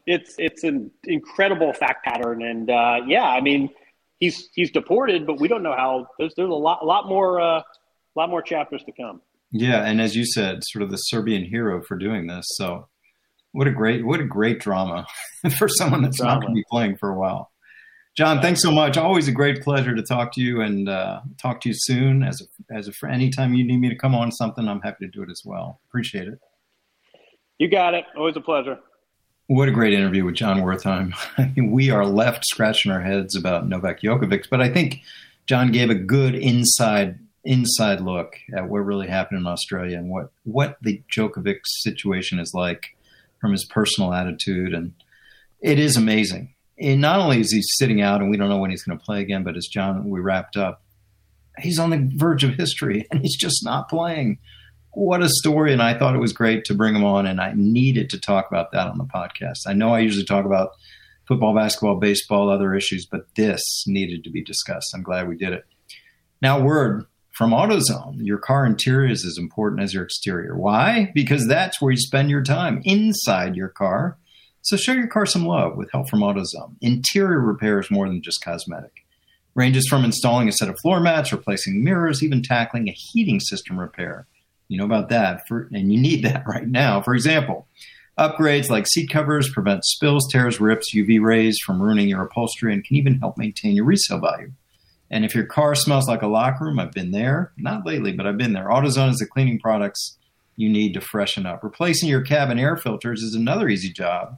it's 0.06 0.36
it's 0.38 0.66
an 0.66 0.92
incredible 1.06 1.72
fact 1.72 2.04
pattern, 2.04 2.44
and 2.44 2.70
uh, 2.70 3.00
yeah, 3.08 3.24
I 3.24 3.40
mean, 3.40 3.70
he's 4.20 4.50
he's 4.54 4.72
deported, 4.72 5.26
but 5.26 5.40
we 5.40 5.48
don't 5.48 5.64
know 5.64 5.76
how. 5.76 6.10
There's 6.20 6.36
there's 6.36 6.50
a 6.50 6.54
lot 6.54 6.80
a 6.82 6.86
lot 6.86 7.08
more 7.08 7.40
uh, 7.40 7.60
a 7.60 7.64
lot 8.14 8.30
more 8.30 8.42
chapters 8.42 8.84
to 8.84 8.92
come. 8.92 9.22
Yeah, 9.52 9.86
and 9.86 10.02
as 10.02 10.18
you 10.18 10.26
said, 10.26 10.64
sort 10.66 10.84
of 10.84 10.92
the 10.92 10.98
Serbian 10.98 11.46
hero 11.46 11.82
for 11.82 11.96
doing 11.96 12.28
this. 12.28 12.46
So, 12.58 12.90
what 13.54 13.68
a 13.68 13.72
great 13.72 14.06
what 14.06 14.20
a 14.20 14.26
great 14.26 14.60
drama 14.60 15.08
for 15.58 15.70
someone 15.70 16.02
that's 16.02 16.18
drama. 16.18 16.34
not 16.34 16.42
going 16.42 16.54
to 16.54 16.60
be 16.60 16.66
playing 16.70 16.98
for 16.98 17.10
a 17.10 17.18
while. 17.18 17.52
Jon, 18.16 18.42
thanks 18.42 18.62
so 18.62 18.72
much. 18.72 18.96
Always 18.96 19.28
a 19.28 19.32
great 19.32 19.64
pleasure 19.64 19.96
to 19.96 20.04
talk 20.04 20.34
to 20.34 20.42
you 20.42 20.62
and 20.62 20.88
uh, 20.88 21.22
talk 21.42 21.62
to 21.62 21.70
you 21.70 21.76
soon. 21.76 22.22
As 22.22 22.42
a, 22.42 22.74
as 22.76 22.88
a 22.88 22.92
friend, 22.92 23.16
anytime 23.16 23.56
you 23.56 23.64
need 23.64 23.78
me 23.78 23.90
to 23.90 23.96
come 23.96 24.14
on 24.14 24.32
something, 24.32 24.68
I'm 24.68 24.82
happy 24.82 25.06
to 25.06 25.12
do 25.12 25.24
it 25.24 25.32
as 25.32 25.42
well. 25.44 25.80
Appreciate 25.88 26.28
it. 26.28 26.40
You 27.58 27.70
got 27.70 27.96
it. 27.96 28.06
Always 28.16 28.36
a 28.36 28.42
pleasure. 28.42 28.78
What 29.48 29.68
a 29.68 29.72
great 29.72 29.94
interview 29.94 30.26
with 30.26 30.36
Jon 30.36 30.62
Wertheim. 30.62 31.14
I 31.40 31.52
mean, 31.56 31.72
we 31.72 31.90
are 31.90 32.06
left 32.06 32.46
scratching 32.46 32.92
our 32.92 33.02
heads 33.02 33.36
about 33.36 33.68
Novak 33.68 34.02
Djokovic, 34.02 34.48
but 34.50 34.62
I 34.62 34.70
think 34.70 35.02
Jon 35.48 35.72
gave 35.72 35.90
a 35.90 35.96
good 35.96 36.36
inside 36.36 37.20
inside 37.46 38.00
look 38.00 38.38
at 38.56 38.70
what 38.70 38.80
really 38.80 39.08
happened 39.08 39.40
in 39.40 39.48
Australia 39.48 39.98
and 39.98 40.10
what 40.10 40.32
what 40.44 40.78
the 40.82 41.02
Djokovic 41.12 41.60
situation 41.66 42.40
is 42.40 42.54
like 42.54 42.93
from 43.44 43.52
his 43.52 43.66
personal 43.66 44.14
attitude, 44.14 44.74
and 44.74 44.94
it 45.62 45.78
is 45.78 45.98
amazing 45.98 46.54
and 46.80 47.02
not 47.02 47.20
only 47.20 47.40
is 47.40 47.52
he 47.52 47.62
sitting 47.62 48.02
out 48.02 48.22
and 48.22 48.30
we 48.30 48.38
don't 48.38 48.50
know 48.50 48.58
when 48.58 48.72
he's 48.72 48.84
going 48.84 48.98
to 48.98 49.04
play 49.04 49.22
again, 49.22 49.44
but 49.44 49.56
as 49.56 49.68
Jon, 49.68 50.10
we 50.10 50.20
wrapped 50.20 50.58
up, 50.58 50.82
he's 51.60 51.80
on 51.80 51.92
the 51.92 52.10
verge 52.16 52.44
of 52.44 52.56
history 52.56 53.08
and 53.12 53.22
he's 53.22 53.38
just 53.38 53.64
not 53.64 53.90
playing. 53.90 54.40
What 54.92 55.24
a 55.24 55.30
story. 55.30 55.74
And 55.74 55.82
I 55.82 55.98
thought 55.98 56.16
it 56.16 56.20
was 56.20 56.34
great 56.34 56.66
to 56.66 56.76
bring 56.76 56.96
him 56.96 57.04
on. 57.04 57.26
And 57.26 57.42
I 57.42 57.54
needed 57.56 58.10
to 58.12 58.20
talk 58.20 58.48
about 58.48 58.72
that 58.72 58.88
on 58.88 58.98
the 58.98 59.06
podcast. 59.06 59.60
I 59.66 59.74
know 59.74 59.94
I 59.94 60.00
usually 60.00 60.26
talk 60.26 60.46
about 60.46 60.72
football, 61.28 61.56
basketball, 61.56 62.00
baseball, 62.00 62.50
other 62.50 62.76
issues, 62.76 63.06
but 63.06 63.26
this 63.36 63.62
needed 63.88 64.24
to 64.24 64.30
be 64.30 64.44
discussed. 64.44 64.94
I'm 64.94 65.04
glad 65.04 65.28
we 65.28 65.38
did 65.38 65.54
it. 65.54 65.66
Now, 66.42 66.60
word 66.60 67.06
from 67.34 67.52
AutoZone 67.52 68.18
your 68.20 68.38
car 68.38 68.66
interior 68.66 69.10
is 69.10 69.26
as 69.26 69.38
important 69.38 69.82
as 69.82 69.94
your 69.94 70.04
exterior. 70.04 70.56
Why? 70.56 71.12
Because 71.14 71.48
that's 71.48 71.82
where 71.82 71.92
you 71.92 71.98
spend 71.98 72.30
your 72.30 72.44
time 72.44 72.82
inside 72.86 73.56
your 73.56 73.70
car 73.70 74.18
so 74.64 74.78
show 74.78 74.94
your 74.94 75.08
car 75.08 75.26
some 75.26 75.46
love 75.46 75.76
with 75.76 75.92
help 75.92 76.10
from 76.10 76.22
AutoZone. 76.22 76.78
Interior 76.80 77.42
repair 77.42 77.82
is 77.82 77.92
more 77.92 78.08
than 78.08 78.22
just 78.22 78.42
cosmetic. 78.42 79.06
Ranges 79.56 79.86
from 79.90 80.06
installing 80.06 80.48
a 80.48 80.54
set 80.54 80.70
of 80.70 80.80
floor 80.80 81.02
mats, 81.02 81.34
replacing 81.34 81.84
mirrors, 81.84 82.24
even 82.24 82.42
tackling 82.42 82.88
a 82.88 82.94
heating 82.94 83.42
system 83.42 83.78
repair. 83.78 84.26
You 84.70 84.78
know 84.78 84.86
about 84.86 85.10
that, 85.10 85.46
for, 85.50 85.68
and 85.74 85.92
you 85.92 86.00
need 86.00 86.24
that 86.24 86.44
right 86.48 86.66
now. 86.66 87.02
For 87.02 87.14
example, 87.14 87.68
upgrades 88.18 88.70
like 88.70 88.88
seat 88.88 89.10
covers 89.10 89.52
prevent 89.52 89.84
spills, 89.84 90.32
tears, 90.32 90.62
rips, 90.62 90.96
UV 90.96 91.22
rays 91.22 91.60
from 91.60 91.82
ruining 91.82 92.08
your 92.08 92.24
upholstery, 92.24 92.72
and 92.74 92.86
can 92.86 92.96
even 92.96 93.20
help 93.20 93.38
maintain 93.38 93.76
your 93.76 93.86
resale 93.86 94.20
value. 94.20 94.54
And 95.12 95.24
if 95.24 95.36
your 95.36 95.46
car 95.46 95.76
smells 95.76 96.08
like 96.08 96.22
a 96.22 96.28
locker 96.28 96.66
room, 96.66 96.80
I've 96.80 96.92
been 96.92 97.12
there. 97.12 97.52
Not 97.58 97.86
lately, 97.86 98.14
but 98.14 98.26
I've 98.26 98.38
been 98.38 98.54
there. 98.54 98.70
AutoZone 98.70 99.12
is 99.12 99.20
the 99.20 99.28
cleaning 99.28 99.60
products 99.60 100.18
you 100.56 100.70
need 100.70 100.94
to 100.94 101.02
freshen 101.02 101.46
up. 101.46 101.64
Replacing 101.64 102.10
your 102.10 102.22
cabin 102.22 102.60
air 102.60 102.78
filters 102.78 103.22
is 103.22 103.36
another 103.36 103.70
easy 103.70 103.92
job. 103.92 104.38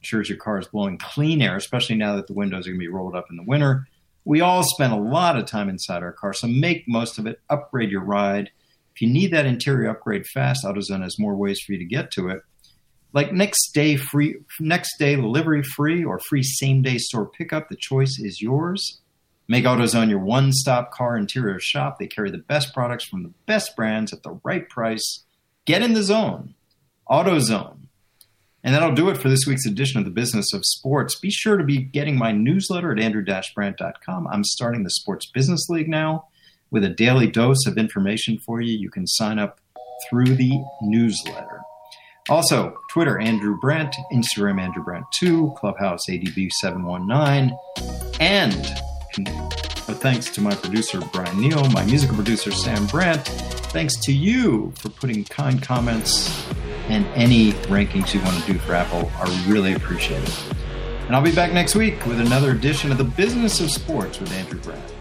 Ensures 0.00 0.28
your 0.28 0.38
car 0.38 0.58
is 0.58 0.68
blowing 0.68 0.98
clean 0.98 1.42
air, 1.42 1.56
especially 1.56 1.96
now 1.96 2.16
that 2.16 2.26
the 2.26 2.34
windows 2.34 2.66
are 2.66 2.70
going 2.70 2.80
to 2.80 2.86
be 2.86 2.88
rolled 2.88 3.14
up 3.14 3.26
in 3.30 3.36
the 3.36 3.42
winter. 3.42 3.86
We 4.24 4.40
all 4.40 4.62
spend 4.62 4.92
a 4.92 4.96
lot 4.96 5.36
of 5.36 5.46
time 5.46 5.68
inside 5.68 6.02
our 6.02 6.12
car, 6.12 6.32
so 6.32 6.46
make 6.46 6.84
most 6.86 7.18
of 7.18 7.26
it. 7.26 7.40
Upgrade 7.48 7.90
your 7.90 8.04
ride. 8.04 8.50
If 8.94 9.02
you 9.02 9.08
need 9.08 9.32
that 9.32 9.46
interior 9.46 9.90
upgrade 9.90 10.26
fast, 10.26 10.64
AutoZone 10.64 11.02
has 11.02 11.18
more 11.18 11.36
ways 11.36 11.60
for 11.60 11.72
you 11.72 11.78
to 11.78 11.84
get 11.84 12.10
to 12.12 12.28
it. 12.28 12.42
Like 13.12 13.32
next 13.32 13.72
day 13.72 13.96
free, 13.96 14.36
next 14.60 14.98
day 14.98 15.16
delivery 15.16 15.62
free, 15.62 16.04
or 16.04 16.20
free 16.20 16.42
same 16.42 16.82
day 16.82 16.98
store 16.98 17.26
pickup. 17.26 17.68
The 17.68 17.76
choice 17.76 18.18
is 18.20 18.40
yours. 18.40 19.00
Make 19.50 19.64
AutoZone 19.64 20.10
your 20.10 20.20
one-stop 20.20 20.92
car 20.92 21.16
interior 21.16 21.58
shop. 21.58 21.98
They 21.98 22.06
carry 22.06 22.30
the 22.30 22.38
best 22.38 22.72
products 22.72 23.02
from 23.02 23.24
the 23.24 23.32
best 23.46 23.74
brands 23.74 24.12
at 24.12 24.22
the 24.22 24.38
right 24.44 24.68
price. 24.68 25.24
Get 25.64 25.82
in 25.82 25.92
the 25.92 26.04
zone. 26.04 26.54
AutoZone. 27.10 27.78
And 28.62 28.72
that'll 28.76 28.94
do 28.94 29.10
it 29.10 29.16
for 29.16 29.28
this 29.28 29.48
week's 29.48 29.66
edition 29.66 29.98
of 29.98 30.04
the 30.04 30.12
Business 30.12 30.52
of 30.54 30.64
Sports. 30.64 31.18
Be 31.18 31.32
sure 31.32 31.56
to 31.56 31.64
be 31.64 31.78
getting 31.78 32.16
my 32.16 32.30
newsletter 32.30 32.92
at 32.92 33.00
andrew-brandt.com. 33.00 34.28
I'm 34.28 34.44
starting 34.44 34.84
the 34.84 34.90
Sports 34.90 35.26
Business 35.26 35.68
League 35.68 35.88
now 35.88 36.28
with 36.70 36.84
a 36.84 36.88
daily 36.88 37.26
dose 37.26 37.66
of 37.66 37.76
information 37.76 38.38
for 38.46 38.60
you. 38.60 38.78
You 38.78 38.88
can 38.88 39.08
sign 39.08 39.40
up 39.40 39.58
through 40.08 40.36
the 40.36 40.62
newsletter. 40.80 41.60
Also, 42.28 42.76
Twitter, 42.92 43.18
Andrew 43.18 43.58
Brandt, 43.60 43.96
Instagram, 44.12 44.60
Andrew 44.60 44.84
Brandt2, 44.84 45.56
Clubhouse, 45.56 46.02
ADB719, 46.08 47.58
and 48.20 48.80
but 49.16 49.88
uh, 49.88 49.94
thanks 49.94 50.30
to 50.30 50.40
my 50.40 50.54
producer, 50.54 51.00
Brian 51.12 51.40
Neal, 51.40 51.64
my 51.70 51.84
musical 51.84 52.14
producer, 52.14 52.50
Sam 52.50 52.86
Brandt. 52.86 53.26
Thanks 53.72 53.96
to 54.00 54.12
you 54.12 54.72
for 54.76 54.88
putting 54.88 55.24
kind 55.24 55.60
comments 55.60 56.46
and 56.88 57.06
any 57.14 57.52
rankings 57.68 58.14
you 58.14 58.20
want 58.22 58.36
to 58.42 58.52
do 58.52 58.58
for 58.58 58.74
Apple. 58.74 59.10
are 59.18 59.30
really 59.50 59.74
appreciated. 59.74 60.32
And 61.06 61.16
I'll 61.16 61.22
be 61.22 61.34
back 61.34 61.52
next 61.52 61.74
week 61.74 62.04
with 62.06 62.20
another 62.20 62.52
edition 62.52 62.92
of 62.92 62.98
the 62.98 63.04
Business 63.04 63.60
of 63.60 63.70
Sports 63.70 64.20
with 64.20 64.32
Andrew 64.32 64.60
Brandt. 64.60 64.99